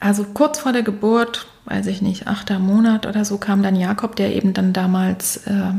[0.00, 4.16] also kurz vor der Geburt, weiß ich nicht, achter Monat oder so, kam dann Jakob,
[4.16, 5.74] der eben dann damals äh,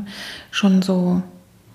[0.51, 1.23] schon so,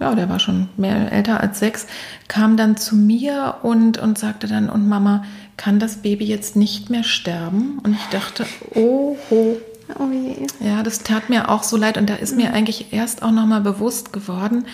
[0.00, 1.86] ja, der war schon mehr älter als sechs,
[2.28, 5.24] kam dann zu mir und, und sagte dann, und Mama,
[5.56, 7.78] kann das Baby jetzt nicht mehr sterben?
[7.82, 9.56] Und ich dachte, oh, oh.
[10.00, 10.46] Oh je.
[10.58, 13.60] Ja, das tat mir auch so leid und da ist mir eigentlich erst auch nochmal
[13.60, 14.66] bewusst geworden,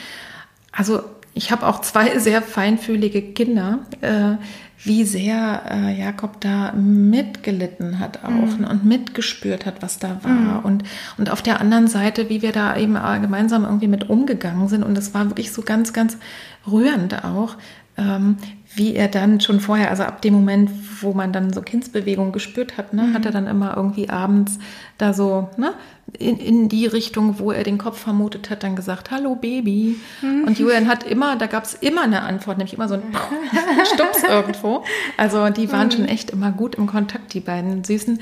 [0.73, 1.03] also
[1.35, 3.81] ich habe auch zwei sehr feinfühlige Kinder.
[4.01, 4.37] Äh,
[4.85, 8.64] wie sehr äh, Jakob da mitgelitten hat auch mhm.
[8.68, 10.30] und mitgespürt hat, was da war.
[10.30, 10.64] Mhm.
[10.64, 10.85] Und,
[11.18, 14.83] und auf der anderen Seite, wie wir da eben äh, gemeinsam irgendwie mit umgegangen sind.
[14.83, 16.18] Und es war wirklich so ganz, ganz
[16.66, 17.57] rührend auch,
[17.97, 18.37] ähm,
[18.75, 20.70] wie er dann schon vorher, also ab dem Moment,
[21.01, 23.14] wo man dann so Kindsbewegung gespürt hat, ne, mhm.
[23.14, 24.59] hat er dann immer irgendwie abends
[24.97, 25.75] da so ne,
[26.18, 29.97] in, in die Richtung, wo er den Kopf vermutet hat, dann gesagt, hallo Baby.
[30.23, 30.45] Mhm.
[30.45, 33.03] Und Julian hat immer, da gab es immer eine Antwort, nämlich immer so ein
[33.95, 34.85] Stups irgendwo.
[35.16, 35.93] Also die waren mhm.
[35.93, 38.20] schon echt immer gut im Kontakt, die beiden Süßen.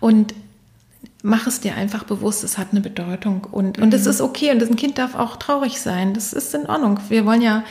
[0.00, 0.34] Und
[1.22, 3.46] mach es dir einfach bewusst, es hat eine Bedeutung.
[3.50, 4.10] Und, und es mhm.
[4.10, 6.14] ist okay und das Kind darf auch traurig sein.
[6.14, 7.00] Das ist in Ordnung.
[7.10, 7.64] Wir wollen ja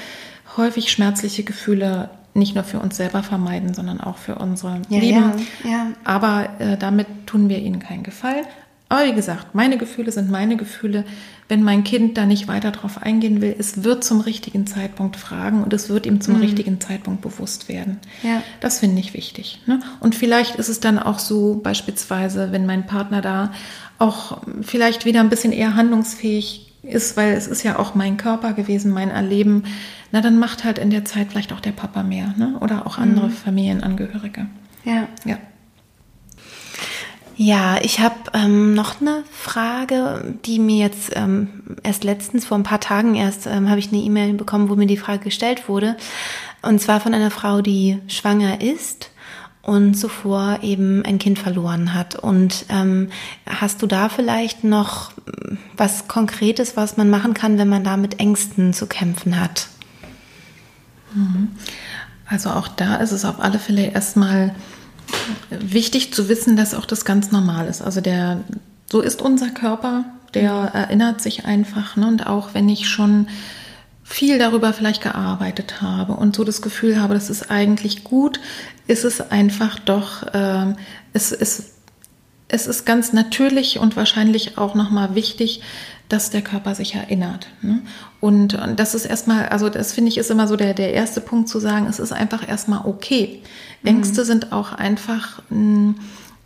[0.57, 5.32] häufig schmerzliche Gefühle nicht nur für uns selber vermeiden, sondern auch für unsere ja, Lieben.
[5.63, 5.88] Ja, ja.
[6.03, 8.45] Aber äh, damit tun wir ihnen keinen Gefallen.
[8.91, 11.05] Aber wie gesagt, meine Gefühle sind meine Gefühle.
[11.47, 15.63] Wenn mein Kind da nicht weiter drauf eingehen will, es wird zum richtigen Zeitpunkt fragen
[15.63, 16.41] und es wird ihm zum mhm.
[16.41, 17.99] richtigen Zeitpunkt bewusst werden.
[18.23, 18.41] Ja.
[18.61, 19.61] Das finde ich wichtig.
[19.67, 19.80] Ne?
[19.99, 23.51] Und vielleicht ist es dann auch so, beispielsweise, wenn mein Partner da
[23.99, 28.53] auch vielleicht wieder ein bisschen eher handlungsfähig ist, weil es ist ja auch mein Körper
[28.53, 29.63] gewesen, mein Erleben,
[30.11, 32.57] na dann macht halt in der Zeit vielleicht auch der Papa mehr, ne?
[32.61, 33.32] Oder auch andere mhm.
[33.32, 34.47] Familienangehörige.
[34.84, 35.07] Ja.
[35.25, 35.38] Ja.
[37.41, 42.63] Ja, ich habe ähm, noch eine Frage, die mir jetzt ähm, erst letztens, vor ein
[42.63, 45.95] paar Tagen erst, ähm, habe ich eine E-Mail bekommen, wo mir die Frage gestellt wurde.
[46.61, 49.09] Und zwar von einer Frau, die schwanger ist
[49.70, 52.15] und zuvor eben ein Kind verloren hat.
[52.15, 53.09] Und ähm,
[53.45, 55.11] hast du da vielleicht noch
[55.78, 59.67] was Konkretes, was man machen kann, wenn man da mit Ängsten zu kämpfen hat?
[61.13, 61.49] Mhm.
[62.26, 64.55] Also auch da ist es auf alle Fälle erstmal
[65.51, 67.84] wichtig zu wissen, dass auch das ganz normal ist.
[67.84, 68.43] Also der,
[68.89, 71.95] so ist unser Körper, der erinnert sich einfach.
[71.95, 72.07] Ne?
[72.07, 73.28] Und auch wenn ich schon
[74.03, 78.39] viel darüber vielleicht gearbeitet habe und so das Gefühl habe, das ist eigentlich gut,
[78.89, 80.73] ist es einfach doch, äh,
[81.13, 81.73] es, es,
[82.47, 85.61] es ist ganz natürlich und wahrscheinlich auch nochmal wichtig,
[86.09, 87.47] dass der Körper sich erinnert.
[87.61, 87.83] Ne?
[88.19, 91.21] Und, und das ist erstmal, also das finde ich ist immer so der, der erste
[91.21, 93.43] Punkt zu sagen, es ist einfach erstmal okay.
[93.83, 93.89] Mhm.
[93.89, 95.93] Ängste sind auch einfach, mh,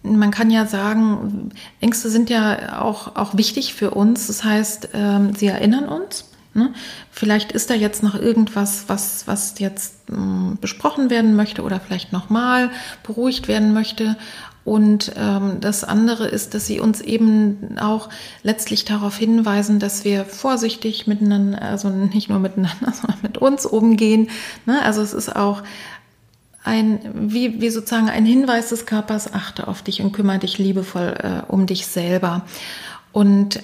[0.03, 4.27] hm, man kann ja sagen, Ängste sind ja auch, auch wichtig für uns.
[4.27, 6.25] Das heißt, ähm, sie erinnern uns.
[6.53, 6.71] Ne?
[7.11, 11.79] Vielleicht ist da jetzt noch irgendwas, was, was jetzt mh, hm, besprochen werden möchte oder
[11.79, 12.69] vielleicht nochmal
[13.03, 14.17] beruhigt werden möchte.
[14.65, 18.09] Und ähm, das andere ist, dass sie uns eben auch
[18.43, 24.29] letztlich darauf hinweisen, dass wir vorsichtig miteinander, also nicht nur miteinander, sondern mit uns umgehen.
[24.65, 24.81] Ne?
[24.83, 25.63] Also es ist auch
[26.63, 31.15] ein, wie, wie sozusagen ein Hinweis des Körpers, achte auf dich und kümmere dich liebevoll
[31.19, 32.45] äh, um dich selber.
[33.11, 33.59] Und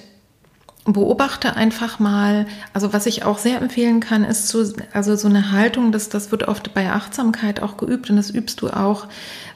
[0.84, 5.52] beobachte einfach mal, also was ich auch sehr empfehlen kann, ist so, also so eine
[5.52, 9.06] Haltung, dass das wird oft bei Achtsamkeit auch geübt und das übst du auch,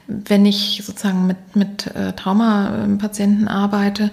[0.07, 4.11] wenn ich sozusagen mit, mit äh, Traumapatienten arbeite,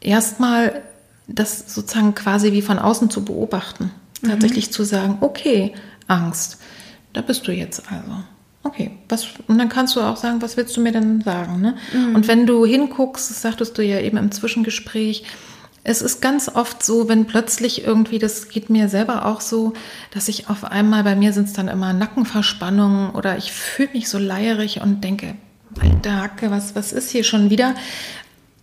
[0.00, 0.82] erstmal
[1.26, 3.90] das sozusagen quasi wie von außen zu beobachten.
[4.22, 4.28] Mhm.
[4.28, 5.74] Tatsächlich zu sagen, okay,
[6.06, 6.58] Angst,
[7.12, 8.22] da bist du jetzt also.
[8.62, 11.60] Okay, was, und dann kannst du auch sagen, was willst du mir denn sagen?
[11.60, 11.76] Ne?
[11.92, 12.16] Mhm.
[12.16, 15.24] Und wenn du hinguckst, das sagtest du ja eben im Zwischengespräch,
[15.88, 19.72] es ist ganz oft so, wenn plötzlich irgendwie, das geht mir selber auch so,
[20.10, 24.08] dass ich auf einmal, bei mir sind es dann immer Nackenverspannungen oder ich fühle mich
[24.08, 25.36] so leierig und denke,
[25.80, 27.76] alter Hacke, was, was ist hier schon wieder?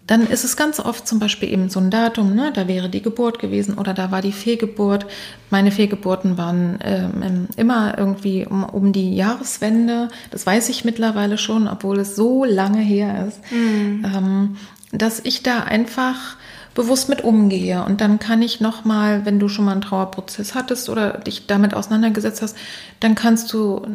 [0.06, 2.52] Dann ist es ganz oft zum Beispiel eben so ein Datum, ne?
[2.54, 5.06] da wäre die Geburt gewesen oder da war die Fehlgeburt.
[5.50, 11.70] Meine Fehlgeburten waren ähm, immer irgendwie um, um die Jahreswende, das weiß ich mittlerweile schon,
[11.70, 14.06] obwohl es so lange her ist, mhm.
[14.14, 14.58] ähm,
[14.92, 16.36] dass ich da einfach
[16.76, 17.84] bewusst mit umgehe.
[17.84, 21.74] Und dann kann ich nochmal, wenn du schon mal einen Trauerprozess hattest oder dich damit
[21.74, 22.58] auseinandergesetzt hast,
[23.00, 23.86] dann kannst du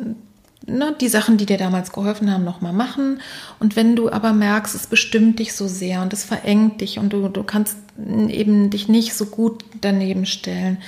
[0.67, 3.21] ne, die Sachen, die dir damals geholfen haben, nochmal machen.
[3.59, 7.13] Und wenn du aber merkst, es bestimmt dich so sehr und es verengt dich und
[7.13, 10.79] du, du kannst eben dich nicht so gut daneben stellen,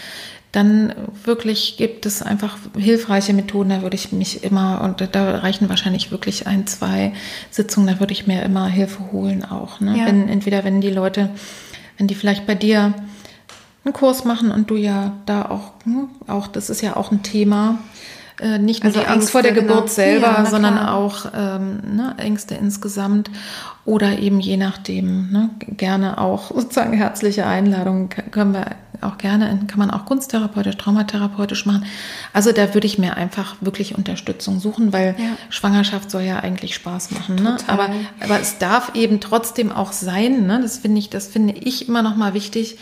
[0.53, 0.93] dann
[1.25, 3.71] wirklich gibt es einfach hilfreiche Methoden.
[3.71, 7.13] Da würde ich mich immer, und da reichen wahrscheinlich wirklich ein, zwei
[7.51, 9.79] Sitzungen, da würde ich mir immer Hilfe holen auch.
[9.81, 9.97] Ne?
[9.97, 10.07] Ja.
[10.07, 11.31] Wenn, entweder wenn die Leute,
[12.01, 12.95] wenn die vielleicht bei dir
[13.85, 17.23] einen Kurs machen und du ja da auch, hm, auch das ist ja auch ein
[17.23, 17.79] Thema,
[18.41, 19.87] äh, nicht nur also die Angst Ängste, vor der Geburt genau.
[19.87, 20.95] selber, ja, sondern klar.
[20.95, 23.31] auch ähm, ne, Ängste insgesamt
[23.85, 28.67] oder eben je nachdem, ne, gerne auch sozusagen herzliche Einladungen können wir
[29.03, 31.87] auch gerne, kann man auch kunsttherapeutisch, traumatherapeutisch machen.
[32.33, 35.25] Also da würde ich mir einfach wirklich Unterstützung suchen, weil ja.
[35.49, 37.37] Schwangerschaft soll ja eigentlich Spaß machen.
[37.37, 37.57] Ne?
[37.67, 37.89] Aber,
[38.21, 40.61] aber es darf eben trotzdem auch sein, ne?
[40.61, 42.79] das finde ich, das finde ich immer noch mal wichtig.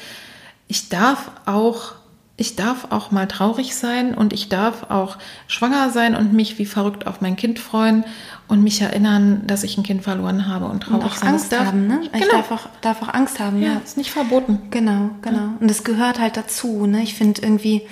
[0.66, 1.92] Ich darf auch
[2.40, 5.18] ich darf auch mal traurig sein und ich darf auch
[5.48, 8.04] schwanger sein und mich wie verrückt auf mein Kind freuen
[8.46, 11.30] und mich erinnern, dass ich ein Kind verloren habe und traurig und auch sein.
[11.30, 12.00] Angst darf, haben, ne?
[12.04, 12.30] Ich genau.
[12.30, 13.60] darf auch, darf auch Angst haben.
[13.60, 14.60] Ja, ja, ist nicht verboten.
[14.70, 15.36] Genau, genau.
[15.36, 15.54] Ja.
[15.58, 16.86] Und es gehört halt dazu.
[16.86, 17.02] Ne?
[17.02, 17.88] Ich finde irgendwie,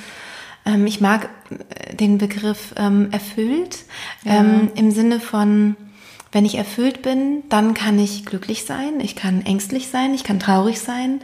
[0.65, 3.81] ähm, ich mag äh, den Begriff ähm, erfüllt
[4.25, 4.37] ja.
[4.37, 5.75] ähm, im Sinne von,
[6.31, 10.39] wenn ich erfüllt bin, dann kann ich glücklich sein, ich kann ängstlich sein, ich kann
[10.39, 11.21] traurig sein,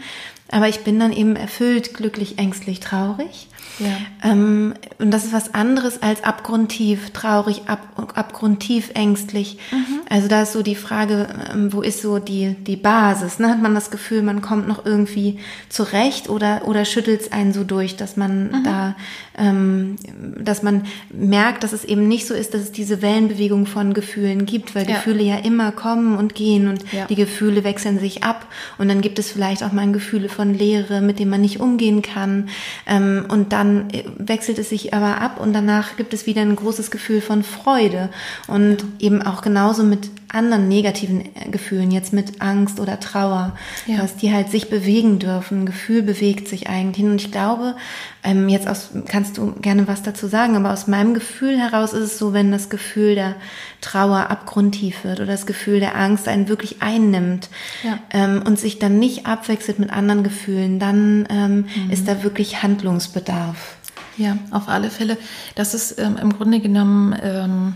[0.52, 3.48] aber ich bin dann eben erfüllt, glücklich, ängstlich, traurig.
[3.78, 4.30] Ja.
[4.30, 7.80] Ähm, und das ist was anderes als abgrundtief traurig, ab,
[8.14, 9.58] abgrundtief ängstlich.
[9.70, 10.00] Mhm.
[10.10, 13.38] Also da ist so die Frage, ähm, wo ist so die, die Basis?
[13.38, 13.48] Ne?
[13.48, 15.38] Hat man das Gefühl, man kommt noch irgendwie
[15.70, 18.64] zurecht oder, oder schüttelt es einen so durch, dass man mhm.
[18.64, 18.94] da,
[19.38, 19.96] ähm,
[20.38, 24.46] dass man merkt, dass es eben nicht so ist, dass es diese Wellenbewegung von Gefühlen
[24.46, 24.96] gibt, weil ja.
[24.96, 27.06] Gefühle ja immer kommen und gehen und ja.
[27.06, 28.46] die Gefühle wechseln sich ab
[28.78, 32.02] und dann gibt es vielleicht auch mal Gefühle von Leere, mit denen man nicht umgehen
[32.02, 32.48] kann
[32.86, 36.56] ähm, und dann äh, wechselt es sich aber ab und danach gibt es wieder ein
[36.56, 38.10] großes Gefühl von Freude
[38.46, 43.56] und eben auch genauso mit anderen negativen äh, Gefühlen, jetzt mit Angst oder Trauer,
[43.86, 43.98] ja.
[43.98, 45.62] dass die halt sich bewegen dürfen.
[45.62, 47.06] Ein Gefühl bewegt sich eigentlich.
[47.06, 47.76] Und ich glaube,
[48.24, 52.04] ähm, jetzt aus, kannst du gerne was dazu sagen, aber aus meinem Gefühl heraus ist
[52.04, 53.34] es so, wenn das Gefühl der
[53.80, 57.50] Trauer abgrundtief wird oder das Gefühl der Angst einen wirklich einnimmt
[57.82, 57.98] ja.
[58.10, 61.90] ähm, und sich dann nicht abwechselt mit anderen Gefühlen, dann ähm, mhm.
[61.90, 63.76] ist da wirklich Handlungsbedarf.
[64.16, 65.16] Ja, auf alle Fälle.
[65.54, 67.74] Das ist ähm, im Grunde genommen ähm,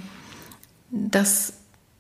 [0.91, 1.55] das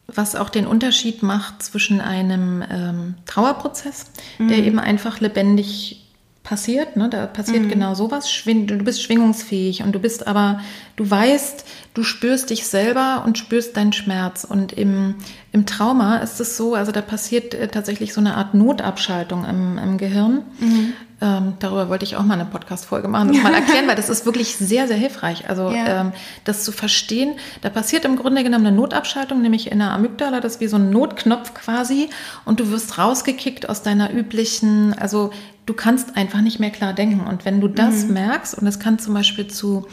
[0.06, 4.06] was auch den Unterschied macht zwischen einem ähm, Trauerprozess,
[4.38, 4.48] mhm.
[4.48, 6.02] der eben einfach lebendig
[6.46, 7.08] passiert, ne?
[7.08, 7.70] da passiert mhm.
[7.70, 10.60] genau sowas, du bist schwingungsfähig und du bist aber,
[10.94, 15.16] du weißt, du spürst dich selber und spürst deinen Schmerz und im,
[15.50, 19.76] im Trauma ist es so, also da passiert äh, tatsächlich so eine Art Notabschaltung im,
[19.76, 20.44] im Gehirn.
[20.60, 20.92] Mhm.
[21.18, 24.26] Ähm, darüber wollte ich auch mal eine Podcast-Folge machen, das mal erklären, weil das ist
[24.26, 25.48] wirklich sehr, sehr hilfreich.
[25.48, 26.02] Also ja.
[26.02, 26.12] ähm,
[26.44, 30.56] das zu verstehen, da passiert im Grunde genommen eine Notabschaltung, nämlich in der Amygdala, das
[30.56, 32.10] ist wie so ein Notknopf quasi
[32.44, 35.30] und du wirst rausgekickt aus deiner üblichen, also
[35.64, 37.20] du kannst einfach nicht mehr klar denken.
[37.26, 38.14] Und wenn du das mhm.
[38.14, 39.86] merkst, und es kann zum Beispiel zu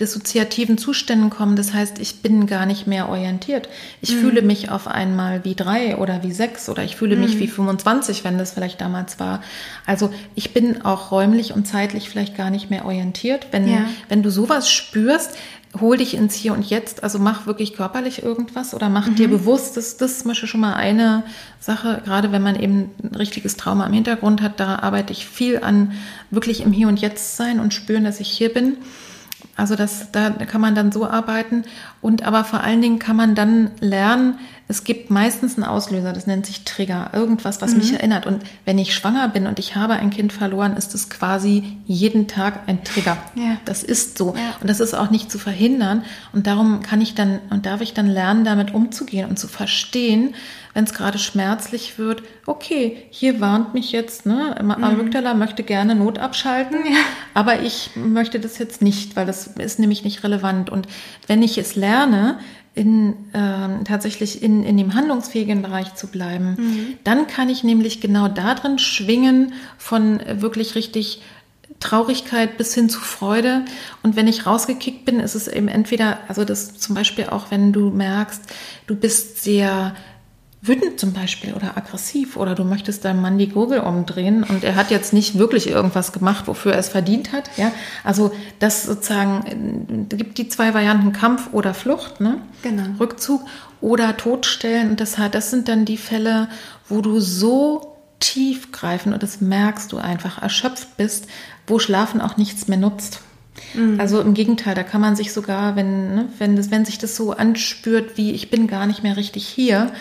[0.00, 1.54] dissoziativen Zuständen kommen.
[1.54, 3.68] Das heißt, ich bin gar nicht mehr orientiert.
[4.00, 4.20] Ich mhm.
[4.20, 7.22] fühle mich auf einmal wie drei oder wie sechs oder ich fühle mhm.
[7.22, 9.40] mich wie 25, wenn das vielleicht damals war.
[9.86, 13.48] Also ich bin auch räumlich und zeitlich vielleicht gar nicht mehr orientiert.
[13.52, 13.86] Wenn, ja.
[14.08, 15.30] wenn du sowas spürst,
[15.80, 19.16] hol dich ins Hier und Jetzt, also mach wirklich körperlich irgendwas oder mach mhm.
[19.16, 21.24] dir bewusst, das, das ist zum Beispiel schon mal eine
[21.60, 25.60] Sache, gerade wenn man eben ein richtiges Trauma im Hintergrund hat, da arbeite ich viel
[25.60, 25.92] an
[26.30, 28.76] wirklich im Hier und Jetzt sein und spüren, dass ich hier bin.
[29.56, 31.64] Also das, da kann man dann so arbeiten
[32.00, 36.26] und aber vor allen Dingen kann man dann lernen, es gibt meistens einen Auslöser, das
[36.26, 37.78] nennt sich Trigger, irgendwas, was mhm.
[37.78, 38.26] mich erinnert.
[38.26, 42.28] Und wenn ich schwanger bin und ich habe ein Kind verloren, ist es quasi jeden
[42.28, 43.18] Tag ein Trigger.
[43.34, 43.58] Ja.
[43.66, 44.34] Das ist so.
[44.34, 44.56] Ja.
[44.60, 46.02] Und das ist auch nicht zu verhindern.
[46.32, 50.34] Und darum kann ich dann und darf ich dann lernen, damit umzugehen und zu verstehen,
[50.72, 54.72] wenn es gerade schmerzlich wird, okay, hier warnt mich jetzt, ne, mhm.
[54.72, 56.98] Amygdala möchte gerne Not abschalten, ja.
[57.32, 60.70] aber ich möchte das jetzt nicht, weil das ist nämlich nicht relevant.
[60.70, 60.86] Und
[61.26, 62.38] wenn ich es lerne,
[62.74, 66.56] in, ähm, tatsächlich in, in dem handlungsfähigen Bereich zu bleiben.
[66.58, 66.98] Mhm.
[67.04, 71.22] Dann kann ich nämlich genau da drin schwingen von wirklich richtig
[71.78, 73.64] Traurigkeit bis hin zu Freude.
[74.02, 77.72] Und wenn ich rausgekickt bin, ist es eben entweder, also das zum Beispiel auch, wenn
[77.72, 78.42] du merkst,
[78.86, 79.94] du bist sehr
[80.66, 84.76] wütend zum Beispiel oder aggressiv oder du möchtest deinem Mann die Gurgel umdrehen und er
[84.76, 87.50] hat jetzt nicht wirklich irgendwas gemacht, wofür er es verdient hat.
[87.58, 87.70] Ja,
[88.02, 92.38] also das sozusagen äh, gibt die zwei Varianten Kampf oder Flucht, ne?
[92.62, 92.84] Genau.
[92.98, 93.42] Rückzug
[93.80, 96.48] oder Todstellen und das das sind dann die Fälle,
[96.88, 101.26] wo du so tief greifen und das merkst du einfach erschöpft bist,
[101.66, 103.20] wo Schlafen auch nichts mehr nutzt.
[103.74, 104.00] Mhm.
[104.00, 107.16] Also im Gegenteil, da kann man sich sogar, wenn, ne, wenn, das, wenn sich das
[107.16, 109.92] so anspürt, wie ich bin gar nicht mehr richtig hier,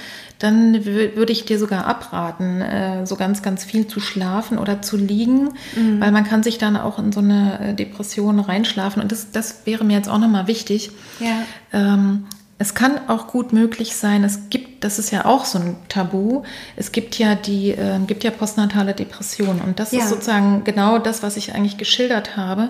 [0.44, 4.98] dann würde ich dir sogar abraten, äh, so ganz, ganz viel zu schlafen oder zu
[4.98, 6.02] liegen, mhm.
[6.02, 9.02] weil man kann sich dann auch in so eine äh, Depression reinschlafen.
[9.02, 10.92] Und das, das wäre mir jetzt auch nochmal wichtig.
[11.22, 11.44] Ja.
[11.72, 12.26] Ähm,
[12.58, 16.44] es kann auch gut möglich sein, es gibt, das ist ja auch so ein Tabu,
[16.76, 20.00] es gibt ja die, äh, gibt ja postnatale Depression und das ja.
[20.00, 22.70] ist sozusagen genau das, was ich eigentlich geschildert habe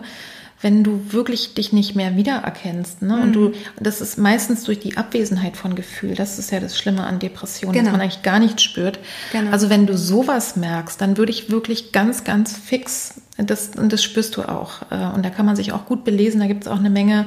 [0.63, 3.01] wenn du wirklich dich nicht mehr wiedererkennst.
[3.01, 3.17] Ne?
[3.17, 3.21] Mhm.
[3.21, 6.15] Und du, das ist meistens durch die Abwesenheit von Gefühl.
[6.15, 7.85] Das ist ja das Schlimme an Depressionen, genau.
[7.85, 8.99] dass man eigentlich gar nichts spürt.
[9.33, 9.51] Genau.
[9.51, 14.01] Also wenn du sowas merkst, dann würde ich wirklich ganz, ganz fix, das, und das
[14.01, 14.83] spürst du auch.
[14.89, 16.39] Äh, und da kann man sich auch gut belesen.
[16.39, 17.25] Da gibt es auch eine Menge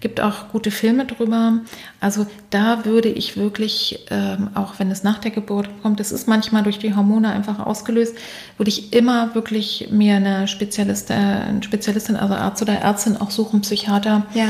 [0.00, 1.58] gibt auch gute Filme drüber.
[2.00, 6.28] Also da würde ich wirklich, ähm, auch wenn es nach der Geburt kommt, das ist
[6.28, 8.16] manchmal durch die Hormone einfach ausgelöst,
[8.56, 13.30] würde ich immer wirklich mir eine Spezialist, äh, eine Spezialistin, also Arzt oder Ärztin auch
[13.30, 14.26] suchen, Psychiater.
[14.34, 14.48] Ja.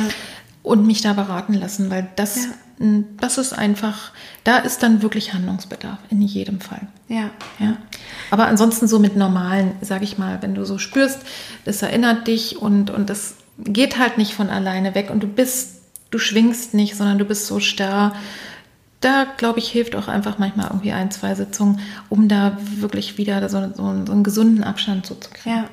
[0.63, 2.47] Und mich da beraten lassen, weil das,
[2.79, 3.03] ja.
[3.21, 4.13] das ist einfach,
[4.45, 6.89] da ist dann wirklich Handlungsbedarf in jedem Fall.
[7.09, 7.31] Ja.
[7.59, 7.79] ja.
[8.31, 11.21] Aber ansonsten so mit normalen, sage ich mal, wenn du so spürst,
[11.65, 15.83] das erinnert dich und, und das geht halt nicht von alleine weg und du bist,
[16.11, 18.15] du schwingst nicht, sondern du bist so starr.
[19.01, 23.49] Da, glaube ich, hilft auch einfach manchmal irgendwie ein, zwei Sitzungen, um da wirklich wieder
[23.49, 25.57] so, so, so einen gesunden Abstand so zu kriegen.
[25.57, 25.65] Ja.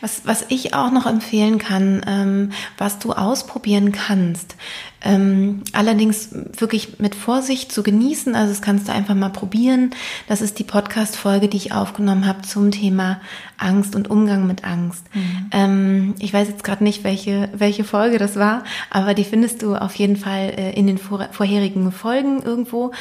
[0.00, 4.56] Was, was ich auch noch empfehlen kann, ähm, was du ausprobieren kannst,
[5.04, 9.90] ähm, allerdings wirklich mit Vorsicht zu genießen, also das kannst du einfach mal probieren.
[10.26, 13.20] Das ist die Podcast-Folge, die ich aufgenommen habe zum Thema
[13.58, 15.04] Angst und Umgang mit Angst.
[15.14, 15.50] Mhm.
[15.52, 19.76] Ähm, ich weiß jetzt gerade nicht, welche, welche Folge das war, aber die findest du
[19.76, 22.92] auf jeden Fall äh, in den vor, vorherigen Folgen irgendwo.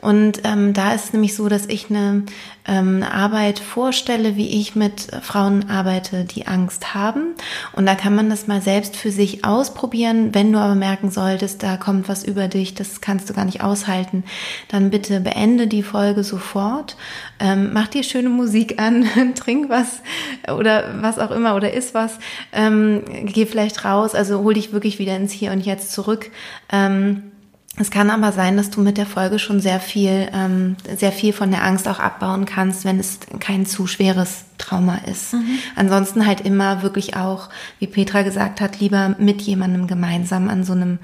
[0.00, 2.24] Und ähm, da ist es nämlich so, dass ich eine
[2.66, 7.34] ähm, Arbeit vorstelle, wie ich mit Frauen arbeite, die Angst haben.
[7.72, 10.34] Und da kann man das mal selbst für sich ausprobieren.
[10.34, 13.62] Wenn du aber merken solltest, da kommt was über dich, das kannst du gar nicht
[13.62, 14.24] aushalten,
[14.68, 16.96] dann bitte beende die Folge sofort.
[17.40, 20.02] Ähm, mach dir schöne Musik an, trink was
[20.56, 22.18] oder was auch immer oder isst was.
[22.52, 26.30] Ähm, geh vielleicht raus, also hol dich wirklich wieder ins Hier und Jetzt zurück.
[26.70, 27.31] Ähm,
[27.78, 31.32] es kann aber sein, dass du mit der Folge schon sehr viel, ähm, sehr viel
[31.32, 35.32] von der Angst auch abbauen kannst, wenn es kein zu schweres Trauma ist.
[35.32, 35.58] Mhm.
[35.74, 37.48] Ansonsten halt immer wirklich auch,
[37.78, 40.98] wie Petra gesagt hat, lieber mit jemandem gemeinsam an so einem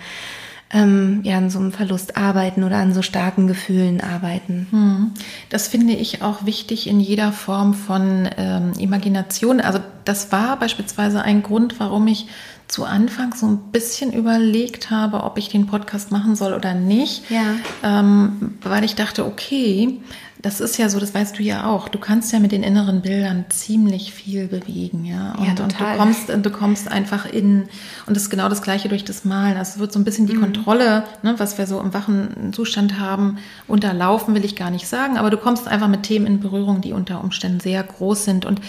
[0.71, 4.67] ähm, ja, an so einem Verlust arbeiten oder an so starken Gefühlen arbeiten.
[4.71, 5.15] Mhm.
[5.49, 9.63] Das finde ich auch wichtig in jeder Form von ähm, Imagination.
[9.63, 12.27] Also das war beispielsweise ein Grund, warum ich
[12.69, 17.31] zu Anfang so ein bisschen überlegt habe, ob ich den Podcast machen soll oder nicht.
[17.31, 17.57] Ja.
[17.83, 19.99] Ähm, weil ich dachte, okay,
[20.41, 21.89] das ist ja so, das weißt du ja auch.
[21.89, 25.33] Du kannst ja mit den inneren Bildern ziemlich viel bewegen, ja.
[25.33, 25.67] Und, ja, total.
[25.67, 27.63] und du kommst, du kommst einfach in,
[28.07, 29.57] und das ist genau das Gleiche durch das Malen.
[29.57, 30.43] Also es wird so ein bisschen die mhm.
[30.43, 35.17] Kontrolle, ne, was wir so im wachen Zustand haben, unterlaufen, will ich gar nicht sagen.
[35.17, 38.45] Aber du kommst einfach mit Themen in Berührung, die unter Umständen sehr groß sind.
[38.45, 38.61] Und,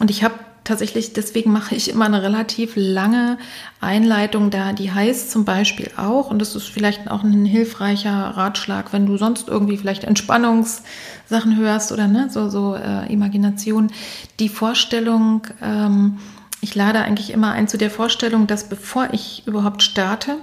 [0.00, 0.34] und ich habe
[0.68, 3.38] tatsächlich, deswegen mache ich immer eine relativ lange
[3.80, 8.92] Einleitung da, die heißt zum Beispiel auch, und das ist vielleicht auch ein hilfreicher Ratschlag,
[8.92, 13.90] wenn du sonst irgendwie vielleicht Entspannungssachen hörst oder ne, so, so äh, Imagination,
[14.38, 16.18] die Vorstellung, ähm,
[16.60, 20.36] ich lade eigentlich immer ein zu der Vorstellung, dass bevor ich überhaupt starte,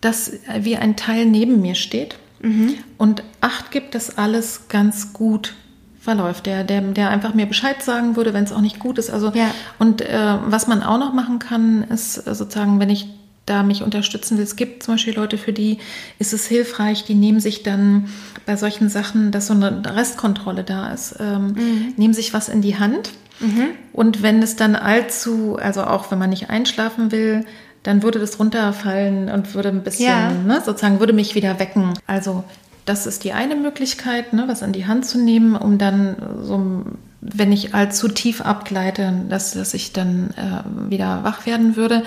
[0.00, 2.74] dass wie ein Teil neben mir steht mhm.
[2.98, 5.54] und Acht gibt, dass alles ganz gut
[6.02, 9.08] verläuft, der, der, der einfach mir Bescheid sagen würde, wenn es auch nicht gut ist.
[9.08, 9.54] Also ja.
[9.78, 13.06] und äh, was man auch noch machen kann, ist äh, sozusagen, wenn ich
[13.46, 14.44] da mich unterstützen will.
[14.44, 15.78] Es gibt zum Beispiel Leute, für die
[16.18, 18.08] ist es hilfreich, die nehmen sich dann
[18.46, 21.94] bei solchen Sachen, dass so eine Restkontrolle da ist, ähm, mhm.
[21.96, 23.10] nehmen sich was in die Hand.
[23.40, 23.70] Mhm.
[23.92, 27.44] Und wenn es dann allzu, also auch wenn man nicht einschlafen will,
[27.82, 30.30] dann würde das runterfallen und würde ein bisschen, ja.
[30.30, 31.94] ne, sozusagen, würde mich wieder wecken.
[32.06, 32.44] Also
[32.84, 36.84] das ist die eine Möglichkeit, ne, was an die Hand zu nehmen, um dann so,
[37.20, 42.02] wenn ich allzu tief abgleite, dass, dass ich dann äh, wieder wach werden würde.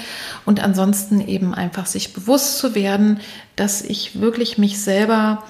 [0.45, 3.19] Und ansonsten eben einfach sich bewusst zu werden,
[3.55, 5.43] dass ich wirklich mich selber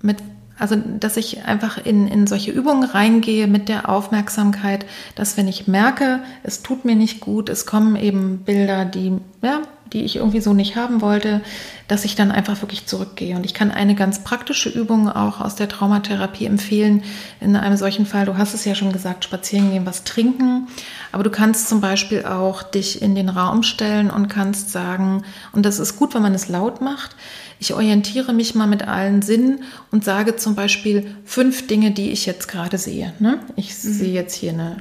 [0.00, 0.18] mit
[0.58, 4.86] also, dass ich einfach in, in solche Übungen reingehe mit der Aufmerksamkeit,
[5.16, 9.62] dass wenn ich merke, es tut mir nicht gut, es kommen eben Bilder, die, ja,
[9.92, 11.42] die ich irgendwie so nicht haben wollte,
[11.88, 13.36] dass ich dann einfach wirklich zurückgehe.
[13.36, 17.02] Und ich kann eine ganz praktische Übung auch aus der Traumatherapie empfehlen.
[17.40, 20.68] In einem solchen Fall, du hast es ja schon gesagt, spazieren gehen, was trinken.
[21.12, 25.66] Aber du kannst zum Beispiel auch dich in den Raum stellen und kannst sagen, und
[25.66, 27.16] das ist gut, wenn man es laut macht,
[27.62, 29.62] ich orientiere mich mal mit allen Sinnen
[29.92, 33.12] und sage zum Beispiel fünf Dinge, die ich jetzt gerade sehe.
[33.20, 33.38] Ne?
[33.54, 33.92] Ich mhm.
[33.92, 34.78] sehe jetzt hier eine,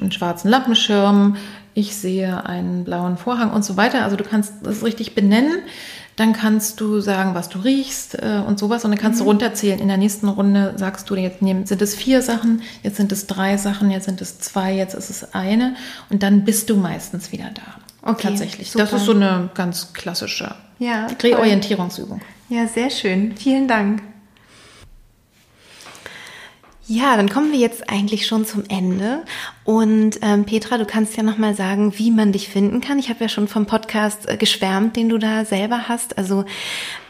[0.00, 1.36] einen schwarzen Lampenschirm,
[1.74, 4.04] ich sehe einen blauen Vorhang und so weiter.
[4.04, 5.58] Also du kannst das richtig benennen.
[6.16, 8.84] Dann kannst du sagen, was du riechst äh, und sowas.
[8.84, 9.24] Und dann kannst mhm.
[9.24, 9.80] du runterzählen.
[9.80, 13.56] In der nächsten Runde sagst du, jetzt sind es vier Sachen, jetzt sind es drei
[13.56, 15.74] Sachen, jetzt sind es zwei, jetzt ist es eine.
[16.10, 18.08] Und dann bist du meistens wieder da.
[18.08, 18.70] Okay, Tatsächlich.
[18.70, 18.84] Super.
[18.84, 22.20] Das ist so eine ganz klassische ja, Reorientierungsübung.
[22.48, 23.34] Ja, sehr schön.
[23.36, 24.02] Vielen Dank.
[26.86, 29.22] Ja, dann kommen wir jetzt eigentlich schon zum Ende.
[29.64, 32.98] Und ähm, Petra, du kannst ja nochmal sagen, wie man dich finden kann.
[32.98, 36.18] Ich habe ja schon vom Podcast äh, geschwärmt, den du da selber hast.
[36.18, 36.44] Also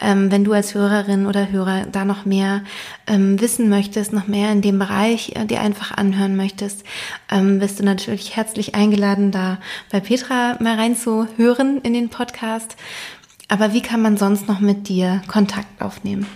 [0.01, 2.63] ähm, wenn du als Hörerin oder Hörer da noch mehr
[3.09, 6.85] ähm, wissen möchtest, noch mehr in dem Bereich äh, dir einfach anhören möchtest,
[7.29, 9.59] ähm, bist du natürlich herzlich eingeladen, da
[9.91, 12.77] bei Petra mal reinzuhören in den Podcast.
[13.49, 16.29] Aber wie kann man sonst noch mit dir Kontakt aufnehmen?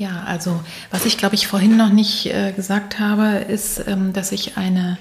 [0.00, 0.58] Ja, also
[0.90, 4.96] was ich glaube ich vorhin noch nicht äh, gesagt habe, ist, ähm, dass ich eine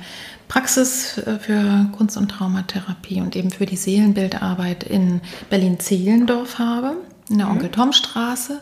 [0.50, 6.98] Praxis äh, für Kunst- und Traumatherapie und eben für die Seelenbildarbeit in Berlin-Zehlendorf habe,
[7.30, 7.54] in der mhm.
[7.54, 8.60] Onkel-Tom-Straße.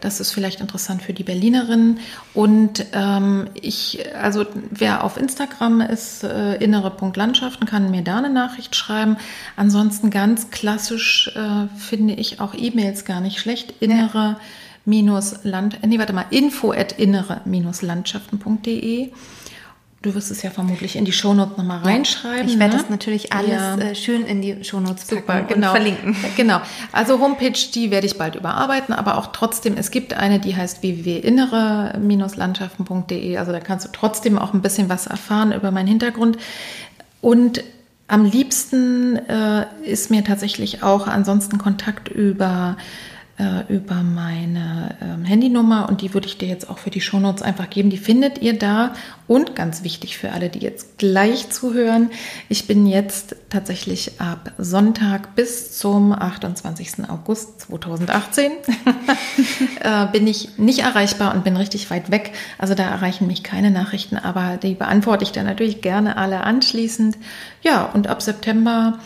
[0.00, 1.98] Das ist vielleicht interessant für die Berlinerinnen.
[2.32, 8.76] Und ähm, ich, also wer auf Instagram ist, äh, innere.landschaften, kann mir da eine Nachricht
[8.76, 9.16] schreiben.
[9.56, 13.74] Ansonsten ganz klassisch äh, finde ich auch E-Mails gar nicht schlecht.
[13.80, 14.40] Innere ja
[14.84, 19.12] land, nee, warte mal, info at innere-landschaften.de.
[20.02, 22.48] Du wirst es ja vermutlich in die Shownotes nochmal reinschreiben.
[22.48, 22.82] Ich werde ne?
[22.82, 23.78] das natürlich alles ja.
[23.78, 25.68] Äh, schön in die Shownotes packen Super, genau.
[25.68, 26.16] und verlinken.
[26.36, 26.60] Genau.
[26.90, 30.82] Also Homepage, die werde ich bald überarbeiten, aber auch trotzdem, es gibt eine, die heißt
[30.82, 33.36] www.innere-landschaften.de.
[33.36, 36.36] Also da kannst du trotzdem auch ein bisschen was erfahren über meinen Hintergrund.
[37.20, 37.62] Und
[38.08, 42.76] am liebsten äh, ist mir tatsächlich auch ansonsten Kontakt über
[43.42, 47.42] äh, über meine ähm, Handynummer und die würde ich dir jetzt auch für die Shownotes
[47.42, 47.90] einfach geben.
[47.90, 48.94] Die findet ihr da.
[49.26, 52.10] Und ganz wichtig für alle, die jetzt gleich zuhören,
[52.48, 57.08] ich bin jetzt tatsächlich ab Sonntag bis zum 28.
[57.08, 58.52] August 2018
[59.80, 62.32] äh, bin ich nicht erreichbar und bin richtig weit weg.
[62.58, 67.16] Also da erreichen mich keine Nachrichten, aber die beantworte ich dann natürlich gerne alle anschließend.
[67.62, 68.98] Ja, und ab September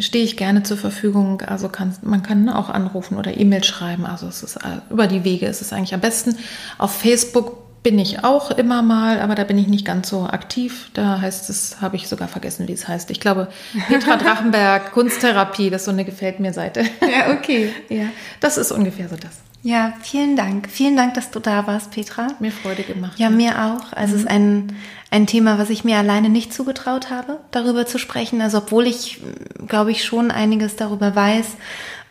[0.00, 1.42] stehe ich gerne zur Verfügung.
[1.42, 4.06] Also kann, man kann auch anrufen oder E-Mail schreiben.
[4.06, 6.36] Also es ist äh, über die Wege ist es eigentlich am besten.
[6.78, 10.90] Auf Facebook bin ich auch immer mal, aber da bin ich nicht ganz so aktiv.
[10.94, 13.10] Da heißt es, habe ich sogar vergessen, wie es heißt.
[13.10, 13.48] Ich glaube,
[13.88, 16.82] Petra Drachenberg, Kunsttherapie, das ist so eine gefällt mir Seite.
[17.02, 17.72] Ja, okay.
[17.90, 18.06] Ja,
[18.40, 19.38] das ist ungefähr so das.
[19.64, 20.68] Ja, vielen Dank.
[20.70, 22.28] Vielen Dank, dass du da warst, Petra.
[22.38, 23.18] Mir Freude gemacht.
[23.18, 23.94] Ja, mir auch.
[23.94, 24.18] Also mhm.
[24.18, 24.76] es ist ein,
[25.10, 28.42] ein Thema, was ich mir alleine nicht zugetraut habe, darüber zu sprechen.
[28.42, 29.22] Also obwohl ich,
[29.66, 31.46] glaube ich, schon einiges darüber weiß.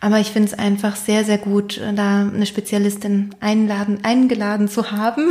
[0.00, 5.30] Aber ich finde es einfach sehr, sehr gut, da eine Spezialistin einladen, eingeladen zu haben.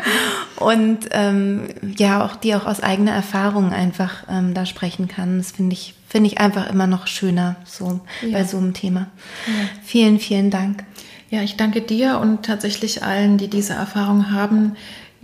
[0.56, 5.36] Und ähm, ja, auch die auch aus eigener Erfahrung einfach ähm, da sprechen kann.
[5.36, 8.38] Das finde ich, finde ich einfach immer noch schöner so ja.
[8.38, 9.08] bei so einem Thema.
[9.46, 9.68] Ja.
[9.84, 10.82] Vielen, vielen Dank.
[11.30, 14.76] Ja, ich danke dir und tatsächlich allen, die diese Erfahrung haben.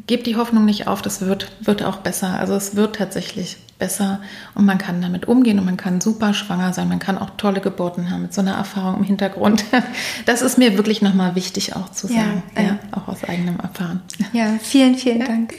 [0.07, 2.39] Gebt die Hoffnung nicht auf, das wird, wird auch besser.
[2.39, 4.21] Also es wird tatsächlich besser
[4.55, 6.89] und man kann damit umgehen und man kann super schwanger sein.
[6.89, 9.65] Man kann auch tolle Geburten haben mit so einer Erfahrung im Hintergrund.
[10.27, 14.03] Das ist mir wirklich nochmal wichtig auch zu sagen, ja, ja, auch aus eigenem Erfahren.
[14.33, 15.27] Ja, vielen, vielen ja.
[15.27, 15.55] Dank.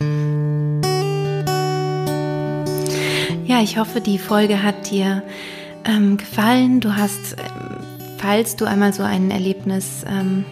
[3.46, 5.22] ja, ich hoffe, die Folge hat dir
[5.84, 6.80] ähm, gefallen.
[6.80, 7.36] Du hast,
[8.24, 10.46] falls du einmal so ein Erlebnis ähm,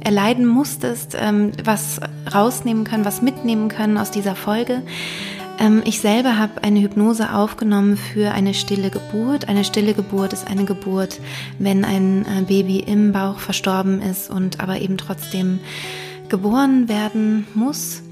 [0.00, 1.98] erleiden musstest, ähm, was
[2.32, 4.82] rausnehmen können, was mitnehmen können aus dieser Folge.
[5.58, 9.48] Ähm, ich selber habe eine Hypnose aufgenommen für eine stille Geburt.
[9.48, 11.20] Eine stille Geburt ist eine Geburt,
[11.58, 15.60] wenn ein äh, Baby im Bauch verstorben ist und aber eben trotzdem
[16.28, 18.02] geboren werden muss.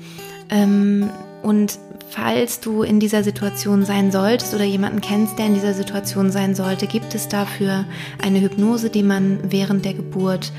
[0.49, 1.11] Ähm,
[1.43, 1.79] und
[2.15, 6.55] Falls du in dieser Situation sein solltest oder jemanden kennst, der in dieser Situation sein
[6.55, 7.87] sollte, gibt es dafür
[8.23, 10.53] eine Hypnose, die man während der Geburt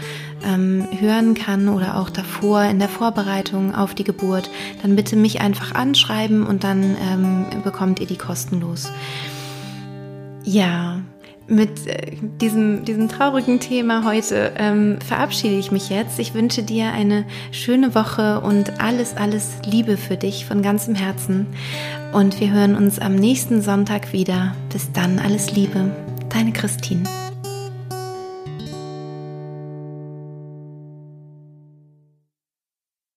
[0.44, 4.50] ähm, hören kann oder auch davor in der Vorbereitung auf die Geburt.
[4.82, 8.92] Dann bitte mich einfach anschreiben und dann ähm, bekommt ihr die kostenlos.
[10.44, 11.02] Ja,
[11.48, 16.20] mit äh, diesem, diesem traurigen Thema heute ähm, verabschiede ich mich jetzt.
[16.20, 21.48] Ich wünsche dir eine schöne Woche und alles, alles Liebe für dich von ganzem Herzen.
[22.12, 24.56] Und wir hören uns am nächsten Sonntag wieder.
[24.72, 25.92] Bis dann, alles Liebe.
[26.30, 27.04] Deine Christine.